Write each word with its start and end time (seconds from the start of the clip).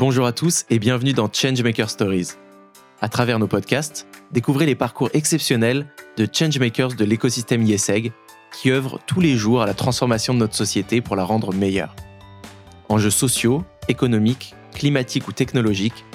Bonjour 0.00 0.24
à 0.24 0.32
tous 0.32 0.64
et 0.70 0.78
bienvenue 0.78 1.12
dans 1.12 1.30
Changemaker 1.30 1.90
Stories. 1.90 2.28
À 3.02 3.10
travers 3.10 3.38
nos 3.38 3.46
podcasts, 3.46 4.06
découvrez 4.32 4.64
les 4.64 4.74
parcours 4.74 5.10
exceptionnels 5.12 5.86
de 6.16 6.26
changemakers 6.32 6.94
de 6.94 7.04
l'écosystème 7.04 7.62
ISEG 7.64 8.10
qui 8.50 8.70
œuvrent 8.70 8.98
tous 9.06 9.20
les 9.20 9.36
jours 9.36 9.60
à 9.60 9.66
la 9.66 9.74
transformation 9.74 10.32
de 10.32 10.38
notre 10.38 10.54
société 10.54 11.02
pour 11.02 11.16
la 11.16 11.24
rendre 11.24 11.52
meilleure. 11.52 11.94
Enjeux 12.88 13.10
sociaux, 13.10 13.62
économiques, 13.88 14.54
climatiques 14.72 15.28
ou 15.28 15.32
technologiques, 15.32 16.06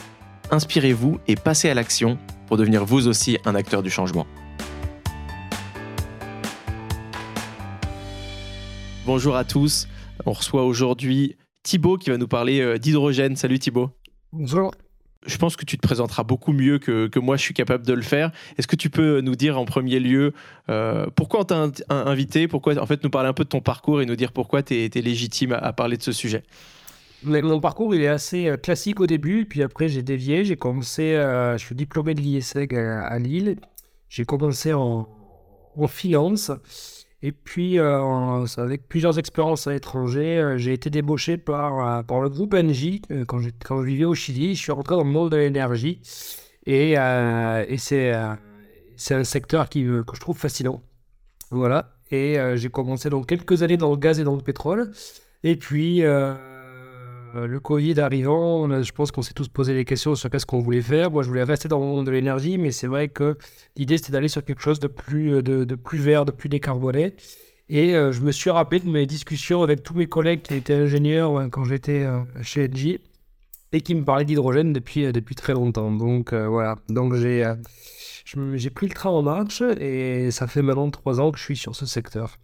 inspirez-vous 0.49 1.19
et 1.27 1.35
passez 1.35 1.69
à 1.69 1.75
l'action 1.75 2.17
pour 2.47 2.57
devenir 2.57 2.85
vous 2.85 3.07
aussi 3.07 3.37
un 3.45 3.53
acteur 3.53 3.83
du 3.83 3.91
changement. 3.91 4.25
Bonjour 9.05 9.35
à 9.35 9.43
tous, 9.43 9.87
on 10.25 10.31
reçoit 10.31 10.63
aujourd'hui 10.63 11.35
Thibaut 11.65 11.97
qui 11.97 12.11
va 12.11 12.17
nous 12.17 12.27
parler 12.27 12.61
euh, 12.61 12.77
d'hydrogène. 12.77 13.35
Salut 13.35 13.57
Thibaut. 13.57 13.89
Bonjour. 14.31 14.71
Je 15.25 15.35
pense 15.37 15.55
que 15.55 15.65
tu 15.65 15.77
te 15.77 15.81
présenteras 15.81 16.23
beaucoup 16.23 16.53
mieux 16.53 16.77
que, 16.77 17.07
que 17.07 17.17
moi 17.17 17.37
je 17.37 17.41
suis 17.41 17.55
capable 17.55 17.83
de 17.83 17.93
le 17.93 18.03
faire. 18.03 18.31
Est-ce 18.57 18.67
que 18.67 18.75
tu 18.75 18.91
peux 18.91 19.21
nous 19.21 19.35
dire 19.35 19.59
en 19.59 19.65
premier 19.65 19.99
lieu 19.99 20.33
euh, 20.69 21.07
pourquoi 21.15 21.39
on 21.39 21.43
t'a 21.45 21.67
invité, 21.89 22.47
pourquoi 22.47 22.77
en 22.77 22.85
fait 22.85 23.03
nous 23.03 23.09
parler 23.09 23.29
un 23.29 23.33
peu 23.33 23.43
de 23.43 23.49
ton 23.49 23.61
parcours 23.61 24.03
et 24.03 24.05
nous 24.05 24.15
dire 24.15 24.31
pourquoi 24.31 24.61
tu 24.61 24.75
es, 24.75 25.01
légitime 25.01 25.53
à, 25.53 25.73
parler 25.73 25.97
de 25.97 26.03
ce 26.03 26.11
sujet? 26.11 26.43
Mon 27.23 27.59
parcours, 27.59 27.95
il 27.95 28.03
est 28.03 28.07
assez 28.07 28.47
euh, 28.47 28.57
classique 28.57 28.99
au 28.99 29.07
début, 29.07 29.45
puis 29.45 29.63
après 29.63 29.89
j'ai 29.89 30.03
dévié. 30.03 30.45
J'ai 30.45 30.57
commencé, 30.57 31.13
je 31.13 31.63
suis 31.65 31.73
diplômé 31.73 32.13
de 32.13 32.21
l'ISEG 32.21 32.75
à, 32.75 33.17
Lille. 33.17 33.55
J'ai 34.09 34.25
commencé 34.25 34.73
en, 34.73 35.09
en 35.75 35.87
finance. 35.87 36.51
Et 37.21 37.31
puis, 37.31 37.79
euh, 37.79 38.45
avec 38.57 38.87
plusieurs 38.87 39.17
expériences 39.17 39.67
à 39.67 39.71
l'étranger, 39.71 40.37
euh, 40.37 40.57
j'ai 40.57 40.73
été 40.73 40.89
débauché 40.89 41.37
par, 41.37 41.99
euh, 41.99 42.03
par 42.03 42.21
le 42.21 42.29
groupe 42.29 42.53
NJ 42.53 43.01
quand, 43.27 43.39
quand, 43.63 43.81
je 43.81 43.85
vivais 43.85 44.05
au 44.05 44.13
Chili. 44.13 44.55
Je 44.55 44.61
suis 44.61 44.71
rentré 44.71 44.95
dans 44.95 45.03
le 45.03 45.09
monde 45.09 45.31
de 45.31 45.37
l'énergie 45.37 46.01
et, 46.65 46.93
et 46.93 47.77
c'est 47.77 48.11
un 48.11 49.23
secteur 49.23 49.69
qui, 49.69 49.83
que 49.83 50.15
je 50.15 50.19
trouve 50.19 50.37
fascinant. 50.37 50.81
Voilà. 51.51 51.93
Et 52.11 52.37
j'ai 52.55 52.69
commencé 52.69 53.09
donc 53.09 53.27
quelques 53.27 53.63
années 53.63 53.77
dans 53.77 53.91
le 53.91 53.97
gaz 53.97 54.19
et 54.19 54.23
dans 54.23 54.35
le 54.35 54.41
pétrole. 54.41 54.91
Et 55.43 55.55
puis, 55.55 56.01
euh, 57.35 57.47
le 57.47 57.59
Covid 57.59 57.99
arrivant, 57.99 58.81
je 58.81 58.91
pense 58.91 59.11
qu'on 59.11 59.21
s'est 59.21 59.33
tous 59.33 59.47
posé 59.47 59.73
des 59.73 59.85
questions 59.85 60.15
sur 60.15 60.29
qu'est-ce 60.29 60.45
qu'on 60.45 60.59
voulait 60.59 60.81
faire. 60.81 61.11
Moi, 61.11 61.23
je 61.23 61.27
voulais 61.27 61.43
rester 61.43 61.67
dans 61.67 61.79
le 61.79 61.85
monde 61.85 62.05
de 62.05 62.11
l'énergie, 62.11 62.57
mais 62.57 62.71
c'est 62.71 62.87
vrai 62.87 63.09
que 63.09 63.37
l'idée, 63.75 63.97
c'était 63.97 64.13
d'aller 64.13 64.27
sur 64.27 64.43
quelque 64.43 64.61
chose 64.61 64.79
de 64.79 64.87
plus, 64.87 65.35
euh, 65.35 65.65
vert, 65.93 66.25
de 66.25 66.31
plus 66.31 66.49
décarboné. 66.49 67.13
Et 67.67 67.95
euh, 67.95 68.11
je 68.11 68.21
me 68.21 68.31
suis 68.31 68.49
rappelé 68.49 68.79
de 68.79 68.89
mes 68.89 69.05
discussions 69.05 69.63
avec 69.63 69.83
tous 69.83 69.95
mes 69.95 70.07
collègues 70.07 70.43
qui 70.43 70.53
étaient 70.53 70.75
ingénieurs 70.75 71.49
quand 71.51 71.65
j'étais 71.65 72.05
chez 72.41 72.69
Engie 72.69 72.99
et 73.73 73.81
qui 73.81 73.95
me 73.95 74.03
parlaient 74.05 74.25
d'hydrogène 74.25 74.71
depuis, 74.71 75.11
depuis 75.11 75.35
très 75.35 75.53
longtemps. 75.53 75.91
Donc 75.91 76.33
voilà, 76.33 76.75
donc 76.89 77.15
j'ai 77.15 77.51
j'ai 78.53 78.69
pris 78.69 78.87
le 78.87 78.93
train 78.93 79.09
en 79.09 79.23
marche 79.23 79.63
et 79.79 80.29
ça 80.31 80.47
fait 80.47 80.61
maintenant 80.61 80.89
trois 80.91 81.19
ans 81.19 81.31
que 81.31 81.39
je 81.39 81.43
suis 81.43 81.57
sur 81.57 81.75
ce 81.75 81.85
secteur. 81.87 82.37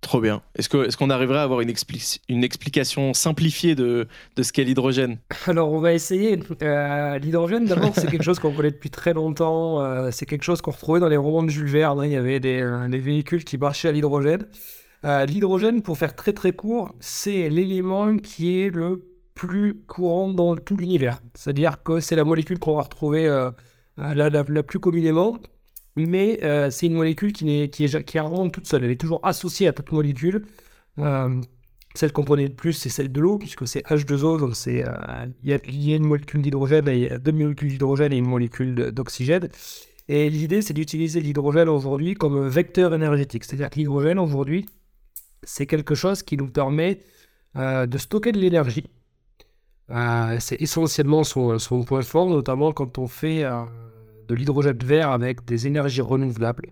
Trop 0.00 0.20
bien. 0.20 0.40
Est-ce 0.54 0.96
qu'on 0.96 1.10
arriverait 1.10 1.40
à 1.40 1.42
avoir 1.42 1.60
une, 1.60 1.68
explication 1.68 3.12
simplifiée 3.12 3.74
de, 3.74 4.06
ce 4.40 4.52
qu'est 4.52 4.64
l'hydrogène? 4.64 5.18
Alors, 5.46 5.70
on 5.72 5.78
va 5.78 5.92
essayer. 5.92 6.40
Euh, 6.62 7.18
l'hydrogène, 7.18 7.66
d'abord, 7.66 7.92
c'est 7.94 8.10
quelque 8.10 8.24
chose 8.24 8.38
qu'on 8.38 8.52
connaît 8.52 8.70
depuis 8.70 8.90
très 8.90 9.12
longtemps. 9.12 9.82
Euh, 9.82 10.10
c'est 10.10 10.24
quelque 10.24 10.44
chose 10.44 10.62
qu'on 10.62 10.70
retrouvait 10.70 11.00
dans 11.00 11.08
les 11.08 11.18
romans 11.18 11.42
de 11.42 11.50
Jules 11.50 11.68
Verne. 11.68 12.00
Hein. 12.00 12.06
Il 12.06 12.12
y 12.12 12.16
avait 12.16 12.40
des, 12.40 12.62
euh, 12.62 12.88
des 12.88 12.98
véhicules 12.98 13.44
qui 13.44 13.58
marchaient 13.58 13.88
à 13.88 13.92
l'hydrogène. 13.92 14.46
l'hydrogène, 15.04 15.82
pour 15.82 15.98
faire 15.98 16.16
très 16.16 16.32
très 16.32 16.52
court, 16.52 16.94
c'est 17.00 17.50
l'élément 17.50 18.16
qui 18.16 18.60
est 18.60 18.70
le 18.70 19.04
plus 19.34 19.82
courant 19.86 20.32
dans 20.32 20.56
tout 20.56 20.76
l'univers. 20.76 21.20
C'est-à-dire 21.34 21.82
que 21.82 22.00
c'est 22.00 22.16
la 22.16 22.24
molécule 22.24 22.58
qu'on 22.58 22.76
va 22.76 22.82
retrouver 22.82 23.26
la, 23.96 24.30
la, 24.30 24.62
plus 24.62 24.78
communément 24.78 25.38
mais 26.06 26.42
euh, 26.42 26.70
c'est 26.70 26.86
une 26.86 26.94
molécule 26.94 27.32
qui, 27.32 27.62
est, 27.62 27.68
qui, 27.68 27.84
est, 27.84 28.50
toute 28.52 28.66
seule. 28.66 28.84
Elle 28.84 28.90
est 28.90 29.00
toujours 29.00 29.20
associée 29.24 29.68
à 29.68 29.72
toute 29.72 29.92
molécule. 29.92 30.46
Euh, 30.98 31.40
celle 31.94 32.12
qu'on 32.12 32.24
connaît 32.24 32.46
le 32.46 32.54
plus, 32.54 32.72
c'est 32.72 32.88
celle 32.88 33.10
de 33.10 33.20
l'eau, 33.20 33.38
puisque 33.38 33.66
c'est 33.66 33.84
H2O, 33.86 34.38
donc 34.38 34.54
euh, 34.68 35.26
il, 35.42 35.50
y 35.88 35.92
a, 35.92 35.96
une 35.96 36.06
molécule 36.06 36.42
d'hydrogène, 36.42 36.88
et 36.88 37.18
deux 37.18 37.32
molécules 37.32 37.68
d'hydrogène 37.68 38.12
et 38.12 38.18
une 38.18 38.28
molécule 38.28 38.92
d'oxygène. 38.92 39.48
Et 40.08 40.30
l'idée, 40.30 40.62
c'est 40.62 40.74
d'utiliser 40.74 41.20
l'hydrogène 41.20 41.68
aujourd'hui 41.68 42.14
comme 42.14 42.48
vecteur 42.48 42.94
énergétique. 42.94 43.44
C'est-à-dire 43.44 43.70
que 43.70 43.76
l'hydrogène, 43.76 44.18
aujourd'hui, 44.18 44.66
c'est 45.42 45.66
quelque 45.66 45.94
chose 45.94 46.22
qui 46.22 46.36
nous 46.36 46.48
permet 46.48 47.00
de 47.56 47.98
stocker 47.98 48.32
de 48.32 48.38
l'énergie. 48.38 48.86
c'est 50.38 50.60
essentiellement 50.60 51.24
son, 51.24 51.58
son, 51.58 51.82
point 51.84 52.02
fort, 52.02 52.28
notamment 52.28 52.72
quand 52.72 52.98
on 52.98 53.06
fait 53.06 53.44
de 54.30 54.36
l'hydrogène 54.36 54.78
vert 54.84 55.10
avec 55.10 55.44
des 55.44 55.66
énergies 55.66 56.00
renouvelables. 56.00 56.70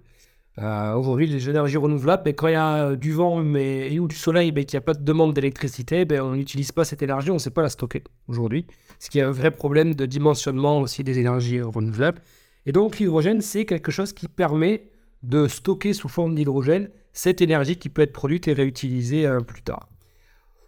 Euh, 0.58 0.94
aujourd'hui, 0.94 1.26
les 1.26 1.50
énergies 1.50 1.76
renouvelables, 1.76 2.22
ben, 2.24 2.32
quand 2.32 2.46
il 2.46 2.52
y 2.52 2.54
a 2.54 2.90
euh, 2.90 2.96
du 2.96 3.12
vent 3.12 3.42
mais, 3.42 3.98
ou 3.98 4.06
du 4.06 4.14
soleil, 4.14 4.52
mais 4.52 4.64
qu'il 4.64 4.76
n'y 4.76 4.82
a 4.82 4.86
pas 4.86 4.94
de 4.94 5.04
demande 5.04 5.34
d'électricité, 5.34 6.04
ben, 6.04 6.20
on 6.22 6.34
n'utilise 6.36 6.70
pas 6.70 6.84
cette 6.84 7.02
énergie, 7.02 7.30
on 7.30 7.34
ne 7.34 7.38
sait 7.40 7.50
pas 7.50 7.62
la 7.62 7.68
stocker 7.68 8.04
aujourd'hui. 8.28 8.64
Ce 9.00 9.10
qui 9.10 9.18
est 9.18 9.22
un 9.22 9.32
vrai 9.32 9.50
problème 9.50 9.96
de 9.96 10.06
dimensionnement 10.06 10.80
aussi 10.80 11.02
des 11.02 11.18
énergies 11.18 11.60
renouvelables. 11.60 12.22
Et 12.64 12.72
donc, 12.72 12.98
l'hydrogène, 12.98 13.40
c'est 13.40 13.64
quelque 13.64 13.90
chose 13.90 14.12
qui 14.12 14.28
permet 14.28 14.90
de 15.24 15.48
stocker 15.48 15.92
sous 15.94 16.08
forme 16.08 16.36
d'hydrogène 16.36 16.90
cette 17.12 17.40
énergie 17.40 17.76
qui 17.76 17.88
peut 17.88 18.02
être 18.02 18.12
produite 18.12 18.46
et 18.46 18.52
réutilisée 18.52 19.26
euh, 19.26 19.40
plus 19.40 19.62
tard. 19.62 19.88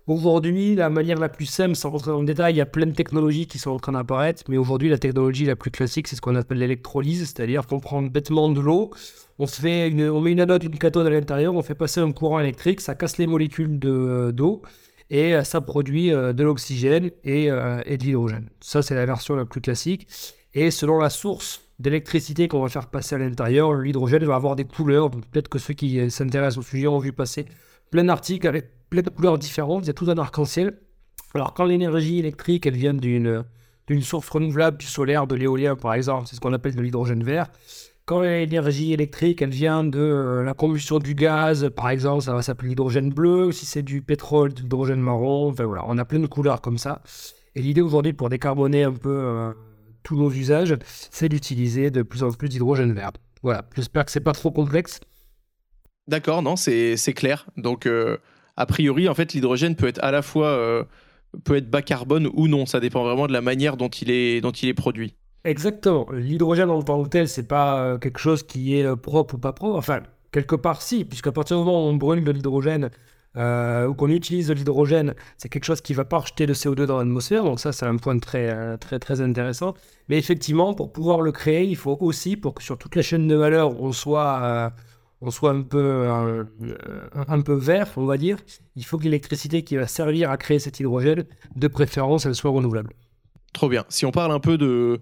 Aujourd'hui, 0.07 0.75
la 0.75 0.91
manière 0.91 1.19
la 1.19 1.29
plus 1.29 1.47
simple, 1.47 1.77
sans 1.77 1.91
rentrer 1.91 2.11
dans 2.11 2.21
le 2.21 2.27
détail, 2.27 2.55
il 2.55 2.57
y 2.57 2.61
a 2.61 2.67
plein 2.67 2.87
de 2.87 2.93
technologies 2.93 3.47
qui 3.47 3.59
sont 3.59 3.71
en 3.71 3.79
train 3.79 3.93
d'apparaître, 3.93 4.43
mais 4.49 4.57
aujourd'hui, 4.57 4.89
la 4.89 4.99
technologie 4.99 5.45
la 5.45 5.57
plus 5.57 5.71
classique, 5.71 6.09
c'est 6.09 6.17
ce 6.17 6.21
qu'on 6.21 6.37
appelle 6.37 6.59
l'électrolyse, 6.59 7.21
c'est-à-dire 7.21 7.67
qu'on 7.67 7.81
prend 7.81 8.03
bêtement 8.03 8.49
de 8.49 8.61
l'eau, 8.61 8.91
on, 9.39 9.47
fait 9.47 9.93
on 10.11 10.21
met 10.21 10.33
une 10.33 10.41
anode, 10.41 10.65
une 10.65 10.79
cathode 10.79 11.07
à 11.07 11.11
l'intérieur, 11.11 11.55
on 11.55 11.63
fait 11.63 11.75
passer 11.75 12.01
un 12.01 12.13
courant 12.13 12.41
électrique, 12.41 12.81
ça 12.81 12.95
casse 12.95 13.19
les 13.19 13.27
molécules 13.27 13.79
euh, 13.85 14.33
d'eau, 14.33 14.63
et 15.11 15.35
euh, 15.35 15.45
ça 15.45 15.61
produit 15.61 16.13
euh, 16.13 16.33
de 16.33 16.45
l'oxygène 16.45 17.11
et, 17.25 17.45
et, 17.45 17.99
de 17.99 18.03
l'hydrogène. 18.03 18.49
Ça, 18.61 18.83
c'est 18.83 18.95
la 18.95 19.07
version 19.07 19.37
la 19.37 19.45
plus 19.45 19.61
classique. 19.61 20.09
Et 20.55 20.71
selon 20.73 20.99
la 20.99 21.11
source 21.11 21.63
d'électricité 21.79 22.49
qu'on 22.49 22.61
va 22.61 22.69
faire 22.69 22.89
passer 22.89 23.15
à 23.15 23.19
l'intérieur, 23.19 23.75
l'hydrogène 23.75 24.25
va 24.25 24.35
avoir 24.35 24.57
des 24.57 24.65
couleurs. 24.65 25.11
Peut-être 25.11 25.49
que 25.49 25.59
ceux 25.59 25.75
qui 25.75 26.11
s'intéressent 26.11 26.59
au 26.59 26.63
sujet 26.63 26.89
ont 26.89 26.99
vu 26.99 27.13
passer 27.13 27.47
plein 27.91 28.05
d'articles 28.05 28.49
avec 28.49 28.80
plein 28.91 29.03
de 29.03 29.09
couleurs 29.09 29.39
différentes, 29.39 29.85
il 29.85 29.87
y 29.87 29.91
a 29.91 29.95
tout 29.95 30.11
un 30.11 30.19
arc-en-ciel. 30.19 30.79
Alors 31.35 31.55
quand 31.55 31.65
l'énergie 31.65 32.19
électrique, 32.19 32.67
elle 32.67 32.77
vient 32.77 32.95
d'une, 32.95 33.45
source 34.01 34.29
renouvelable, 34.29 34.79
du 34.79 34.87
solaire, 34.87 35.27
de 35.27 35.37
l'éolien 35.37 35.77
par 35.77 35.95
exemple, 35.95 36.27
c'est 36.29 36.37
ce 36.37 36.41
qu'on 36.41 36.53
appelle 36.53 36.75
de 36.75 36.83
l'hydrogène 36.83 37.23
vert. 37.23 37.47
Quand 38.05 38.23
l'énergie 38.23 38.93
électrique, 38.93 39.41
elle 39.41 39.51
vient 39.51 39.85
de 39.85 40.01
euh, 40.01 40.43
la 40.43 40.53
combustion 40.53 40.99
du 40.99 41.15
gaz, 41.15 41.71
par 41.77 41.91
exemple, 41.91 42.25
ça 42.25 42.35
va 42.35 42.43
s'appeler 42.43 42.71
l'hydrogène 42.71 43.11
bleu. 43.11 43.53
Si 43.53 43.67
c'est 43.67 43.83
du 43.83 44.03
pétrole, 44.03 44.53
de 44.53 44.63
l'hydrogène 44.63 45.01
marron. 45.01 45.51
Enfin 45.51 45.65
voilà, 45.65 45.85
on 45.87 45.97
a 45.97 46.05
plein 46.05 46.19
de 46.19 46.27
couleurs 46.27 46.61
comme 46.61 46.77
ça. 46.77 47.03
Et 47.55 47.63
l'idée 47.63 47.83
aujourd'hui, 47.83 48.13
pour 48.13 48.29
décarboner 48.29 48.83
un 48.83 48.93
peu 48.93 49.11
euh, 49.11 49.53
tous 50.03 50.17
nos 50.17 50.31
usages, 50.31 50.77
c'est 50.85 51.29
d'utiliser 51.29 51.93
de 51.93 52.03
plus 52.03 52.25
en 52.25 52.33
plus 52.33 52.49
d'hydrogène 52.49 52.93
vert. 52.93 53.13
Voilà, 53.45 53.65
j'espère 53.77 54.05
que 54.05 54.11
c'est 54.11 54.19
pas 54.19 54.33
trop 54.33 54.51
complexe. 54.51 54.99
D'accord, 56.09 56.43
non, 56.43 56.57
c'est 56.57 57.15
clair. 57.15 57.47
Donc, 57.57 57.87
euh, 57.87 58.17
a 58.57 58.67
priori, 58.67 59.09
en 59.09 59.15
fait, 59.15 59.33
l'hydrogène 59.33 59.77
peut 59.77 59.87
être 59.87 60.03
à 60.03 60.11
la 60.11 60.23
fois 60.23 60.49
euh, 60.49 60.85
peut 61.45 61.57
être 61.57 61.71
bas 61.71 61.83
carbone 61.83 62.29
ou 62.35 62.49
non. 62.49 62.67
Ça 62.67 62.81
dépend 62.81 63.05
vraiment 63.05 63.27
de 63.27 63.33
la 63.33 63.41
manière 63.41 63.77
dont 63.77 63.89
il 63.89 64.11
est, 64.11 64.41
dont 64.41 64.51
il 64.51 64.69
est 64.69 64.75
produit. 64.75 65.15
Exactement. 65.45 66.07
L'hydrogène 66.13 66.71
en 66.71 66.83
tant 66.83 67.03
que 67.03 67.09
tel, 67.09 67.29
c'est 67.29 67.49
pas 67.49 67.81
euh, 67.81 67.99
quelque 67.99 68.19
chose 68.19 68.43
qui 68.43 68.77
est 68.77 68.85
euh, 68.85 68.97
propre 68.97 69.35
ou 69.35 69.39
pas 69.39 69.53
propre. 69.53 69.77
Enfin, 69.77 70.01
quelque 70.33 70.57
part, 70.57 70.83
si, 70.83 71.05
puisqu'à 71.05 71.33
partir 71.33 71.59
du 71.59 71.65
moment 71.65 71.87
où 71.87 71.89
on 71.89 71.97
brûle 71.97 72.25
de 72.25 72.31
l'hydrogène 72.31 72.91
ou 73.37 73.95
qu'on 73.95 74.09
utilise 74.09 74.49
de 74.49 74.55
l'hydrogène, 74.55 75.15
c'est 75.39 75.49
quelque 75.49 75.65
chose 75.65 75.81
qui 75.81 75.95
va 75.95 76.05
pas 76.05 76.19
rejeter 76.19 76.47
de 76.47 76.53
CO2 76.53 76.85
dans 76.85 76.99
l'atmosphère. 76.99 77.45
Donc 77.45 77.61
ça, 77.61 77.71
c'est 77.71 77.87
un 77.87 77.97
point 77.97 78.19
très, 78.19 78.77
très, 78.79 78.99
très 78.99 79.21
intéressant. 79.21 79.75
Mais 80.09 80.19
effectivement, 80.19 80.75
pour 80.75 80.93
pouvoir 80.93 81.21
le 81.21 81.31
créer, 81.31 81.63
il 81.63 81.77
faut 81.77 81.97
aussi, 82.01 82.37
pour 82.37 82.55
que 82.55 82.63
sur 82.65 82.77
toute 82.77 82.97
la 82.97 83.03
chaîne 83.03 83.29
de 83.29 83.37
valeur, 83.37 83.81
on 83.81 83.93
soit 83.93 84.73
on 85.21 85.31
soit 85.31 85.51
un 85.51 85.63
peu, 85.63 85.79
euh, 85.79 86.45
un, 87.29 87.41
peu 87.43 87.55
vert, 87.55 87.89
on 87.97 88.07
va 88.07 88.17
dire, 88.17 88.39
il 88.77 88.85
faut 88.85 88.99
que 88.99 89.05
l'électricité 89.05 89.63
qui 89.63 89.77
va 89.77 89.87
servir 89.87 90.31
à 90.31 90.37
créer 90.37 90.59
cet 90.59 90.81
hydrogène, 90.81 91.25
de 91.55 91.69
préférence, 91.69 92.27
elle 92.27 92.35
soit 92.35 92.51
renouvelable. 92.51 92.95
Trop 93.53 93.69
bien. 93.69 93.85
Si 93.89 94.07
on 94.07 94.11
parle 94.11 94.33
un 94.33 94.41
peu 94.41 94.57
de 94.57 95.01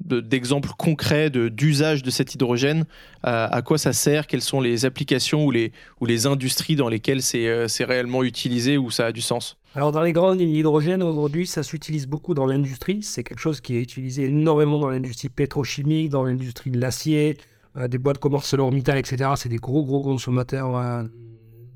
d'exemples 0.00 0.70
concrets 0.76 1.30
d'usage 1.30 2.02
de, 2.02 2.10
cet 2.10 2.34
hydrogène, 2.34 2.84
à 3.22 3.62
quoi 3.62 3.78
ça 3.78 3.92
sert, 3.92 4.26
quelles 4.26 4.42
sont 4.42 4.60
les 4.60 4.84
applications 4.84 5.46
ou 5.46 5.50
les, 5.50 5.72
ou 6.00 6.06
les 6.06 6.26
industries 6.26 6.76
dans 6.76 6.88
lesquelles 6.88 7.20
euh, 7.34 7.68
c'est 7.68 7.84
réellement 7.84 8.22
utilisé 8.22 8.76
ou 8.76 8.90
ça 8.90 9.06
a 9.06 9.12
du 9.12 9.20
sens? 9.20 9.56
Alors 9.74 9.92
dans 9.92 10.02
les 10.02 10.12
grandes 10.12 10.38
lignes, 10.38 10.52
l'hydrogène 10.52 11.02
aujourd'hui, 11.02 11.46
ça 11.46 11.62
s'utilise 11.62 12.06
beaucoup 12.06 12.34
dans 12.34 12.46
l'industrie. 12.46 13.02
C'est 13.02 13.24
quelque 13.24 13.40
chose 13.40 13.60
qui 13.60 13.76
est 13.76 13.80
utilisé 13.80 14.24
énormément 14.24 14.78
dans 14.78 14.90
l'industrie 14.90 15.28
pétrochimique, 15.28 16.10
dans 16.10 16.24
l'industrie 16.24 16.70
de 16.70 16.78
l'acier, 16.78 17.38
euh, 17.38 17.53
des 17.74 17.98
boîtes 17.98 18.18
comme 18.18 18.34
ArcelorMittal, 18.34 18.98
etc., 18.98 19.30
c'est 19.36 19.48
des 19.48 19.56
gros, 19.56 19.84
gros 19.84 20.02
consommateurs 20.02 20.76
euh, 20.76 21.04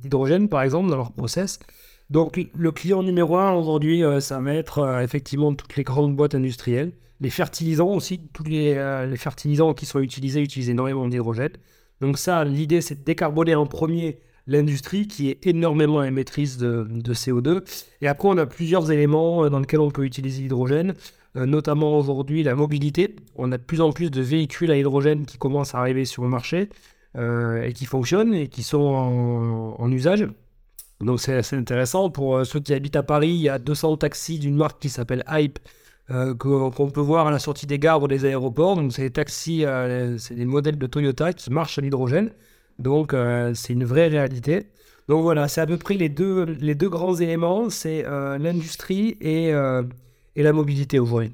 d'hydrogène, 0.00 0.48
par 0.48 0.62
exemple, 0.62 0.90
dans 0.90 0.96
leur 0.96 1.12
process. 1.12 1.58
Donc, 2.10 2.40
le 2.54 2.72
client 2.72 3.02
numéro 3.02 3.36
un 3.36 3.52
aujourd'hui, 3.52 4.02
ça 4.20 4.40
va 4.40 4.54
être 4.54 5.02
effectivement 5.02 5.54
toutes 5.54 5.76
les 5.76 5.82
grandes 5.82 6.16
boîtes 6.16 6.34
industrielles, 6.34 6.92
les 7.20 7.28
fertilisants 7.28 7.92
aussi, 7.92 8.18
tous 8.32 8.44
les, 8.44 8.74
les 9.06 9.16
fertilisants 9.18 9.74
qui 9.74 9.84
sont 9.84 10.00
utilisés 10.00 10.40
utilisent 10.40 10.70
énormément 10.70 11.06
d'hydrogène. 11.06 11.52
Donc, 12.00 12.16
ça, 12.16 12.44
l'idée, 12.44 12.80
c'est 12.80 13.00
de 13.00 13.04
décarboner 13.04 13.56
en 13.56 13.66
premier 13.66 14.20
l'industrie 14.48 15.06
qui 15.06 15.28
est 15.28 15.46
énormément 15.46 16.02
émettrice 16.02 16.56
de, 16.56 16.86
de, 16.90 17.14
CO2. 17.14 17.62
Et 18.00 18.08
après, 18.08 18.28
on 18.28 18.38
a 18.38 18.46
plusieurs 18.46 18.90
éléments 18.90 19.48
dans 19.50 19.60
lesquels 19.60 19.80
on 19.80 19.90
peut 19.90 20.04
utiliser 20.04 20.42
l'hydrogène. 20.42 20.94
Euh, 21.38 21.46
notamment 21.46 21.96
aujourd'hui 21.96 22.42
la 22.42 22.54
mobilité. 22.54 23.14
On 23.36 23.52
a 23.52 23.58
de 23.58 23.62
plus 23.62 23.80
en 23.80 23.92
plus 23.92 24.10
de 24.10 24.20
véhicules 24.20 24.70
à 24.70 24.76
hydrogène 24.76 25.24
qui 25.24 25.38
commencent 25.38 25.74
à 25.74 25.78
arriver 25.78 26.04
sur 26.04 26.22
le 26.24 26.28
marché 26.28 26.68
euh, 27.16 27.62
et 27.62 27.72
qui 27.72 27.86
fonctionnent 27.86 28.34
et 28.34 28.48
qui 28.48 28.62
sont 28.62 28.78
en, 29.78 29.92
usage. 29.92 30.26
Donc 31.00 31.20
c'est 31.20 31.34
assez 31.34 31.54
intéressant. 31.56 32.10
Pour 32.10 32.38
euh, 32.38 32.44
ceux 32.44 32.60
qui 32.60 32.74
habitent 32.74 32.96
à 32.96 33.02
Paris, 33.02 33.30
il 33.30 33.40
y 33.42 33.48
a 33.48 33.58
200 33.58 33.98
taxis 33.98 34.38
d'une 34.38 34.56
marque 34.56 34.80
qui 34.80 34.88
s'appelle 34.88 35.24
Hype 35.30 35.58
qu'on 36.38 36.90
peut 36.90 37.02
voir 37.02 37.26
à 37.26 37.30
la 37.30 37.38
sortie 37.38 37.66
des 37.66 37.78
gares 37.78 38.02
ou 38.02 38.08
des 38.08 38.24
aéroports. 38.24 38.76
Donc 38.76 38.94
c'est 38.94 39.02
des 39.02 39.10
taxis, 39.10 39.66
c'est 40.16 40.34
des 40.34 40.46
modèles 40.46 40.78
de 40.78 40.86
Toyota 40.86 41.34
qui 41.34 41.50
marchent 41.50 41.76
à 41.78 41.82
l'hydrogène. 41.82 42.30
Donc 42.78 43.14
c'est 43.52 43.74
une 43.74 43.84
vraie 43.84 44.08
réalité. 44.08 44.68
Donc 45.08 45.20
voilà, 45.22 45.48
c'est 45.48 45.60
à 45.60 45.66
peu 45.66 45.76
près 45.76 45.96
les 45.96 46.08
deux, 46.08 46.44
les 46.44 46.74
deux 46.74 46.88
grands 46.88 47.14
éléments, 47.14 47.68
c'est 47.68 48.04
l'industrie 48.04 49.18
et, 49.20 49.52
et 50.38 50.42
la 50.42 50.52
mobilité 50.52 50.98
aujourd'hui. 50.98 51.32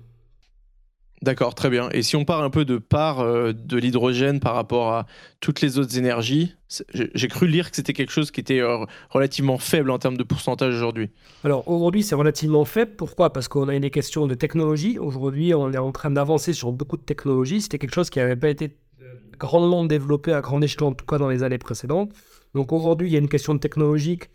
D'accord, 1.23 1.55
très 1.55 1.71
bien. 1.71 1.89
Et 1.93 2.03
si 2.03 2.17
on 2.17 2.25
part 2.25 2.43
un 2.43 2.51
peu 2.51 2.65
de 2.65 2.79
part 2.79 3.21
euh, 3.21 3.53
de 3.53 3.77
l'hydrogène 3.79 4.41
par 4.41 4.55
rapport 4.55 4.93
à 4.93 5.07
toutes 5.41 5.61
les 5.61 5.79
autres 5.79 5.97
énergies, 5.97 6.55
j'ai 6.93 7.29
cru 7.29 7.47
lire 7.47 7.71
que 7.71 7.77
c'était 7.77 7.93
quelque 7.93 8.11
chose 8.11 8.31
qui 8.31 8.41
était 8.41 8.61
euh, 8.61 8.85
relativement 9.11 9.59
faible 9.59 9.91
en 9.91 9.99
termes 9.99 10.17
de 10.17 10.23
pourcentage 10.23 10.75
aujourd'hui. 10.75 11.11
Alors 11.45 11.69
aujourd'hui, 11.69 12.03
c'est 12.03 12.15
relativement 12.15 12.65
faible. 12.65 12.93
Pourquoi? 12.97 13.33
Parce 13.33 13.49
qu'on 13.49 13.69
a 13.69 13.75
une 13.75 13.89
question 13.91 14.27
de 14.27 14.35
technologie. 14.35 14.99
Aujourd'hui, 14.99 15.55
on 15.55 15.71
est 15.73 15.79
en 15.79 15.93
train 15.93 16.11
d'avancer 16.11 16.53
sur 16.53 16.73
beaucoup 16.73 16.97
de 16.97 17.03
technologies. 17.03 17.63
C'était 17.63 17.79
quelque 17.79 17.95
chose 17.95 18.11
qui 18.11 18.19
n'avait 18.19 18.37
pas 18.37 18.49
été 18.49 18.77
euh, 19.03 19.15
grandement 19.39 19.85
développé 19.85 20.33
à 20.33 20.41
grande 20.41 20.65
échelle, 20.65 20.85
en 20.85 20.93
tout 20.93 21.07
cas 21.07 21.19
dans 21.19 21.29
les 21.29 21.43
années 21.43 21.59
précédentes. 21.59 22.11
Donc 22.55 22.73
aujourd'hui, 22.73 23.09
il 23.09 23.13
y 23.13 23.17
a 23.17 23.21
une 23.21 23.29
question 23.29 23.57
technologique 23.59 24.31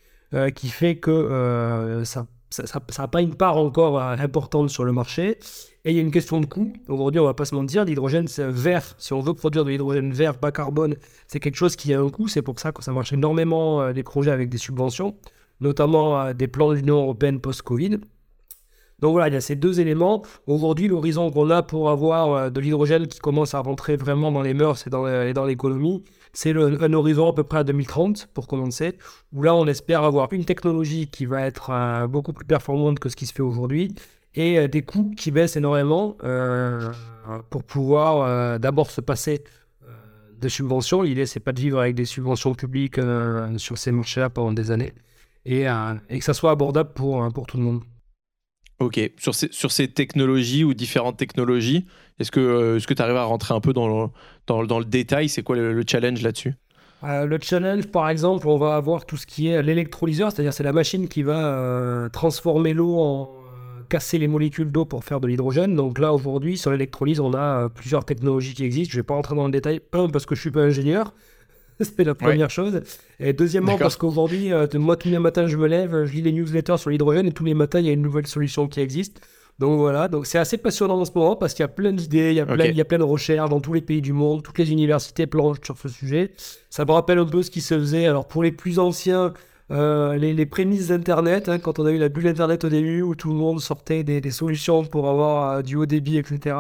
qui 0.56 0.70
fait 0.70 0.98
que 0.98 2.04
ça 2.06 2.28
ça 2.50 2.82
n'a 2.98 3.08
pas 3.08 3.22
une 3.22 3.36
part 3.36 3.58
encore 3.58 4.00
euh, 4.00 4.16
importante 4.18 4.70
sur 4.70 4.84
le 4.84 4.92
marché. 4.92 5.38
Et 5.86 5.92
il 5.92 5.96
y 5.96 6.00
a 6.00 6.02
une 6.02 6.12
question 6.12 6.42
de 6.42 6.46
coût. 6.46 6.74
Aujourd'hui, 6.88 7.22
on 7.22 7.26
va 7.26 7.34
pas 7.34 7.46
se 7.46 7.56
mentir, 7.56 7.86
l'hydrogène 7.86 8.26
vert, 8.38 8.96
si 8.98 9.14
on 9.14 9.22
veut 9.22 9.34
produire 9.34 9.64
de 9.64 9.70
l'hydrogène 9.70 10.12
vert 10.12 10.38
bas 10.38 10.52
carbone, 10.52 10.96
c'est 11.28 11.40
quelque 11.40 11.56
chose 11.56 11.76
qui 11.76 11.94
a 11.94 12.02
un 12.02 12.10
coût. 12.10 12.28
C'est 12.28 12.42
pour 12.42 12.60
ça 12.60 12.72
que 12.72 12.84
ça 12.84 12.92
marche 12.92 13.14
énormément 13.14 13.82
euh, 13.82 13.94
des 13.94 14.04
projets 14.04 14.32
avec 14.32 14.50
des 14.50 14.58
subventions, 14.58 15.16
notamment 15.62 16.20
euh, 16.20 16.34
des 16.34 16.48
plans 16.48 16.70
de 16.70 16.76
l'Union 16.76 17.02
européenne 17.04 17.40
post-Covid. 17.40 18.00
Donc 19.00 19.14
voilà, 19.14 19.30
il 19.30 19.34
y 19.34 19.38
a 19.38 19.42
ces 19.42 19.56
deux 19.56 19.80
éléments. 19.80 20.24
Aujourd'hui, 20.46 20.90
l'horizon 20.90 21.32
qu'on 21.32 21.50
a 21.50 21.64
pour 21.64 21.90
avoir 21.90 22.52
de 22.52 22.60
l'hydrogène 22.60 23.08
qui 23.08 23.20
commence 23.20 23.54
à 23.54 23.60
rentrer 23.62 23.96
vraiment 23.96 24.30
dans 24.30 24.42
les 24.42 24.54
mœurs 24.54 24.86
et 24.86 24.90
dans 24.90 25.46
l'économie, 25.46 26.04
c'est 26.34 26.52
un 26.56 26.94
horizon 26.94 27.30
à 27.30 27.34
peu 27.34 27.44
près 27.44 27.60
à 27.60 27.64
2030 27.64 28.28
pour 28.34 28.48
commencer, 28.48 28.98
où 29.34 29.44
là 29.44 29.56
on 29.56 29.66
espère 29.68 30.04
avoir 30.04 30.32
une 30.32 30.46
technologie 30.46 31.08
qui 31.08 31.26
va 31.26 31.42
être 31.42 31.70
euh, 31.72 32.08
beaucoup 32.08 32.34
plus 32.34 32.46
performante 32.46 33.00
que 33.00 33.10
ce 33.10 33.16
qui 33.16 33.26
se 33.26 33.34
fait 33.34 33.42
aujourd'hui 33.42 33.94
et 34.36 34.60
euh, 34.60 34.68
des 34.68 34.84
coûts 34.84 35.12
qui 35.18 35.32
baissent 35.32 35.56
énormément 35.56 36.18
euh, 36.24 36.92
pour 37.50 37.64
pouvoir 37.64 38.60
d'abord 38.60 38.92
se 38.92 39.02
passer 39.02 39.44
de 40.40 40.48
subventions. 40.50 41.02
L'idée 41.02 41.26
c'est 41.26 41.40
pas 41.40 41.52
de 41.52 41.60
vivre 41.60 41.80
avec 41.80 41.96
des 41.96 42.06
subventions 42.06 42.56
publiques 42.56 43.00
sur 43.58 43.78
ces 43.78 43.92
marchés-là 43.92 44.30
pendant 44.30 44.54
des 44.54 44.72
années 44.72 44.94
et, 45.46 45.66
que 45.66 46.24
ça 46.24 46.34
soit 46.34 46.52
abordable 46.52 46.92
pour 46.94 47.46
tout 47.48 47.58
le 47.58 47.64
monde. 47.64 47.82
Ok, 48.80 49.12
sur 49.18 49.36
ces, 49.36 49.50
sur 49.52 49.72
ces 49.72 49.90
technologies 49.90 50.64
ou 50.64 50.74
différentes 50.74 51.18
technologies, 51.18 51.86
est-ce 52.20 52.32
que 52.32 52.40
euh, 52.40 52.78
est-ce 52.78 52.88
tu 52.94 53.02
arrives 53.02 53.18
à 53.18 53.26
rentrer 53.26 53.54
un 53.54 53.60
peu 53.60 53.74
dans 53.74 53.88
le, 53.88 54.68
dans 54.68 54.80
le 54.80 54.86
détail? 54.86 55.28
C'est 55.28 55.44
quoi 55.44 55.58
le, 55.58 55.84
challenge 55.86 56.22
là-dessus? 56.22 56.56
Euh, 57.04 57.26
Le 57.26 57.38
challenge, 57.42 57.88
par 57.88 58.10
exemple, 58.10 58.48
on 58.48 58.58
va 58.58 58.76
avoir 58.76 59.06
tout 59.06 59.18
ce 59.18 59.26
qui 59.26 59.48
est 59.48 59.62
l'électrolyseur, 59.62 60.32
c'est-à-dire 60.32 60.54
c'est 60.54 60.64
la 60.64 60.72
machine 60.72 61.10
qui 61.10 61.24
va 61.24 61.46
euh, 61.46 62.10
transformer 62.10 62.74
l'eau 62.74 62.98
en 63.00 63.36
casser 63.90 64.18
les 64.20 64.28
molécules 64.28 64.72
d'eau 64.72 64.86
pour 64.86 65.04
faire 65.04 65.20
de 65.20 65.28
l'hydrogène. 65.28 65.76
Donc 65.76 65.98
là, 65.98 66.14
aujourd'hui, 66.14 66.58
sur 66.58 66.72
l'électrolyse, 66.72 67.20
on 67.20 67.34
a 67.34 67.70
plusieurs 67.70 68.06
technologies 68.06 68.54
qui 68.54 68.64
existent. 68.64 68.92
Je 68.92 68.98
ne 68.98 69.02
vais 69.02 69.06
pas 69.06 69.16
rentrer 69.16 69.36
dans 69.36 69.46
le 69.46 69.52
détail. 69.52 69.82
Un, 69.94 70.10
parce 70.10 70.26
que 70.28 70.36
je 70.36 70.40
ne 70.40 70.44
suis 70.44 70.52
pas 70.52 70.62
ingénieur. 70.62 71.14
c'est 71.98 72.04
la 72.04 72.16
première 72.16 72.50
chose. 72.50 72.82
Et 73.20 73.34
deuxièmement, 73.34 73.78
parce 73.78 73.96
qu'aujourd'hui, 73.96 74.52
euh, 74.52 74.68
moi, 74.76 74.98
tous 74.98 75.10
les 75.10 75.20
matins, 75.20 75.48
je 75.48 75.58
me 75.58 75.68
lève, 75.68 76.06
je 76.06 76.14
lis 76.14 76.22
les 76.22 76.32
newsletters 76.32 76.78
sur 76.78 76.90
l'hydrogène 76.90 77.28
et 77.28 77.32
tous 77.32 77.46
les 77.46 77.54
matins, 77.54 77.80
il 77.80 77.86
y 77.86 77.90
a 77.90 77.94
une 77.94 78.02
nouvelle 78.02 78.28
solution 78.28 78.68
qui 78.68 78.80
existe. 78.80 79.22
Donc 79.60 79.78
voilà, 79.78 80.08
donc 80.08 80.26
c'est 80.26 80.38
assez 80.38 80.58
passionnant 80.58 81.02
en 81.02 81.06
ce 81.06 81.12
moment 81.14 81.36
parce 81.36 81.54
qu'il 81.54 81.64
y 81.64 81.66
a 81.66 81.70
plein 81.70 81.92
d'idées, 81.92 82.30
il, 82.30 82.36
y 82.36 82.40
a 82.40 82.46
plein, 82.46 82.66
il 82.66 82.78
y 82.78 82.82
a 82.82 82.86
plein 82.86 82.98
de 82.98 83.04
recherches 83.04 83.50
dans 83.50 83.60
tous 83.60 83.74
les 83.74 83.82
pays 83.82 84.02
du 84.02 84.14
monde, 84.14 84.42
toutes 84.42 84.58
les 84.58 84.72
universités 84.72 85.28
planchent 85.28 85.58
sur 85.62 85.78
ce 85.78 85.90
sujet. 85.90 86.32
Ça 86.70 86.86
me 86.86 86.92
rappelle 86.92 87.18
un 87.18 87.26
peu 87.26 87.44
ce 87.44 87.52
qui 87.52 87.60
se 87.60 87.78
faisait. 87.78 88.06
Alors 88.06 88.26
pour 88.26 88.42
les 88.42 88.54
plus 88.54 88.80
anciens, 88.80 89.34
euh, 89.72 90.16
les, 90.16 90.46
prémices 90.46 90.88
d'Internet, 90.88 91.50
hein, 91.50 91.60
quand 91.60 91.78
on 91.78 91.86
a 91.86 91.92
eu 91.92 91.98
la 91.98 92.08
bulle 92.08 92.28
Internet 92.28 92.64
au 92.64 92.70
début 92.70 93.02
où 93.02 93.16
tout 93.16 93.30
le 93.30 93.36
monde 93.36 93.60
sortait 93.60 94.04
des, 94.04 94.32
solutions 94.32 94.86
pour 94.86 95.10
avoir 95.10 95.52
euh, 95.52 95.62
du 95.62 95.76
haut 95.76 95.86
débit, 95.86 96.18
etc. 96.18 96.56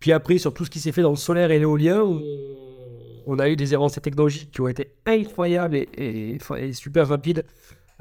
Puis 0.00 0.10
après, 0.12 0.38
sur 0.38 0.54
tout 0.54 0.64
ce 0.64 0.70
qui 0.70 0.80
s'est 0.80 0.90
fait 0.90 1.02
dans 1.02 1.10
le 1.10 1.16
solaire 1.16 1.50
et 1.50 1.58
l'éolien, 1.58 2.02
on 3.26 3.38
a 3.38 3.48
eu 3.48 3.56
des 3.56 3.74
avancées 3.74 4.00
technologiques 4.00 4.50
qui 4.50 4.60
ont 4.60 4.68
été 4.68 4.94
incroyables 5.06 5.76
et, 5.76 6.38
super 6.72 7.08
rapides 7.08 7.44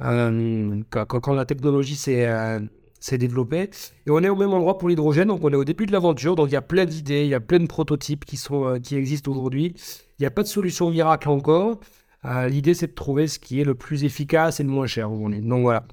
euh, 0.03 0.81
quand, 0.89 1.33
la 1.33 1.45
technologie 1.45 2.00
euh, 2.07 2.59
s'est 3.00 3.18
développée. 3.18 3.69
Et 4.06 4.09
on 4.09 4.19
est 4.19 4.29
au 4.29 4.35
même 4.35 4.51
endroit 4.51 4.77
pour 4.77 4.89
l'hydrogène, 4.89 5.27
donc 5.27 5.44
on 5.44 5.51
est 5.51 5.56
au 5.56 5.65
début 5.65 5.85
de 5.85 5.91
l'aventure, 5.91 6.35
donc 6.35 6.50
il 6.50 6.53
y 6.53 6.57
a 6.57 6.62
plein 6.62 6.85
d'idées, 6.85 7.23
il 7.23 7.29
y 7.29 7.35
a 7.35 7.39
plein 7.39 7.59
de 7.59 7.68
prototypes 7.68 8.25
qui, 8.25 8.39
euh, 8.51 8.79
existent 8.91 9.31
aujourd'hui. 9.31 9.73
Il 10.19 10.21
n'y 10.21 10.25
a 10.25 10.31
pas 10.31 10.44
de 10.44 10.47
solution 10.47 10.89
miracle 10.89 11.29
encore. 11.29 11.79
L'idée, 12.24 12.75
c'est 12.75 12.85
de 12.85 12.94
trouver 12.94 13.27
ce 13.27 13.39
qui 13.39 13.59
est 13.59 13.63
le 13.63 13.74
plus 13.74 14.03
efficace 14.03 14.59
et 14.59 14.63
le 14.63 14.69
moins 14.69 14.85
cher. 14.85 15.09
Donc 15.09 15.62
voilà. 15.63 15.88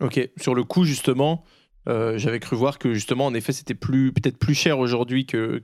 Ok, 0.00 0.30
sur 0.38 0.54
le 0.54 0.64
coût, 0.64 0.84
justement, 0.84 1.44
j'avais 1.86 2.40
cru 2.40 2.56
voir 2.56 2.78
que 2.78 2.94
justement, 2.94 3.26
en 3.26 3.34
effet, 3.34 3.52
c'était 3.52 3.74
peut-être 3.74 4.38
plus 4.38 4.54
cher 4.54 4.78
aujourd'hui 4.78 5.26
que, 5.26 5.60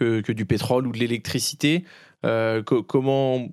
du 0.00 0.44
pétrole 0.44 0.88
ou 0.88 0.90
de 0.90 0.98
l'électricité. 0.98 1.84
Euh, 2.24 2.62
comment, 2.62 3.48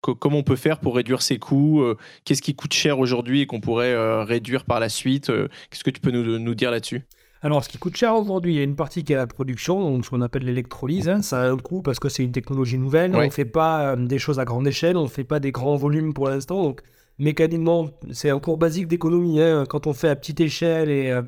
comment 0.00 0.38
on 0.38 0.42
peut 0.42 0.56
faire 0.56 0.80
pour 0.80 0.96
réduire 0.96 1.22
ses 1.22 1.38
coûts 1.38 1.82
euh, 1.82 1.96
Qu'est-ce 2.24 2.42
qui 2.42 2.54
coûte 2.54 2.72
cher 2.72 2.98
aujourd'hui 2.98 3.42
et 3.42 3.46
qu'on 3.46 3.60
pourrait 3.60 3.92
euh, 3.92 4.24
réduire 4.24 4.64
par 4.64 4.80
la 4.80 4.88
suite 4.88 5.26
Qu'est-ce 5.70 5.84
que 5.84 5.90
tu 5.90 6.00
peux 6.00 6.10
nous, 6.10 6.38
nous 6.38 6.54
dire 6.54 6.70
là-dessus? 6.70 7.02
Alors, 7.42 7.64
ce 7.64 7.70
qui 7.70 7.78
coûte 7.78 7.96
cher 7.96 8.14
aujourd'hui, 8.14 8.54
il 8.54 8.56
y 8.58 8.60
a 8.60 8.64
une 8.64 8.76
partie 8.76 9.02
qui 9.02 9.14
est 9.14 9.16
la 9.16 9.26
production, 9.26 9.80
donc 9.80 10.04
ce 10.04 10.10
qu'on 10.10 10.20
appelle 10.20 10.44
l'électrolyse. 10.44 11.08
Hein. 11.08 11.22
ça 11.22 11.40
a 11.40 11.48
un 11.48 11.56
coût 11.56 11.80
parce 11.80 11.98
que 11.98 12.10
c'est 12.10 12.22
une 12.22 12.32
technologie 12.32 12.76
nouvelle. 12.76 13.16
On 13.16 13.24
ne 13.24 13.30
fait 13.30 13.46
pas 13.46 13.96
des 13.96 14.18
choses 14.18 14.38
à 14.38 14.44
grande 14.44 14.66
échelle, 14.66 14.96
on 14.98 15.04
ne 15.04 15.08
fait 15.08 15.24
pas 15.24 15.40
des 15.40 15.50
grands 15.50 15.76
volumes 15.76 16.12
pour 16.12 16.28
l'instant. 16.28 16.62
Donc, 16.62 16.82
mécaniquement, 17.18 17.88
c'est 18.12 18.28
un 18.28 18.40
cours 18.40 18.58
basique 18.58 18.88
d'économie. 18.88 19.40
Hein. 19.40 19.64
Quand 19.66 19.86
on 19.86 19.94
fait 19.94 20.10
à 20.10 20.16
petite 20.16 20.40
échelle 20.40 20.90
et 20.90 21.18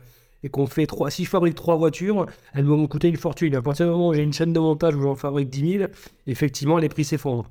et 0.43 0.49
qu'on 0.49 0.67
fait 0.67 0.87
trois, 0.87 1.11
si 1.11 1.25
je 1.25 1.31
fabrique 1.31 1.55
trois 1.55 1.77
voitures, 1.77 2.27
elles 2.55 2.65
vont 2.65 2.77
me 2.77 2.87
coûter 2.87 3.09
une 3.09 3.17
fortune. 3.17 3.55
À 3.55 3.63
partir 3.63 3.87
du 3.87 3.93
moment 3.93 4.09
où 4.09 4.15
j'ai 4.15 4.23
une 4.23 4.33
chaîne 4.33 4.53
de 4.53 4.61
montage 4.61 4.95
où 4.97 5.03
j'en 5.03 5.15
fabrique 5.15 5.51
10 5.51 5.79
000, 5.79 5.91
effectivement, 6.27 6.79
les 6.79 6.89
prix 6.89 7.05
s'effondrent. 7.05 7.49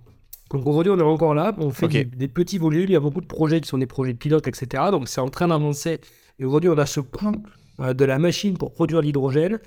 Donc 0.52 0.68
aujourd'hui, 0.68 0.92
on 0.92 1.00
est 1.00 1.04
encore 1.04 1.34
là, 1.34 1.56
on 1.58 1.70
fait 1.70 1.88
des, 1.88 2.28
petits 2.28 2.58
volumes, 2.58 2.84
il 2.84 2.92
y 2.92 2.96
a 2.96 3.00
beaucoup 3.00 3.22
de 3.22 3.26
projets 3.26 3.62
qui 3.62 3.70
sont 3.70 3.78
des 3.78 3.86
projets 3.86 4.12
de 4.12 4.18
pilotes, 4.18 4.48
etc. 4.48 4.84
Donc 4.92 5.08
c'est 5.08 5.22
en 5.22 5.30
train 5.30 5.48
d'avancer. 5.48 6.00
Et 6.40 6.46
aujourd'hui, 6.46 6.70
on 6.70 6.78
a 6.78 6.86
ce 6.86 7.00
point 7.00 7.32
euh, 7.80 7.94
de 7.94 8.04
la 8.04 8.20
machine 8.20 8.58
pour 8.58 8.74
produire 8.74 9.02
l'hydrogène. 9.02 9.60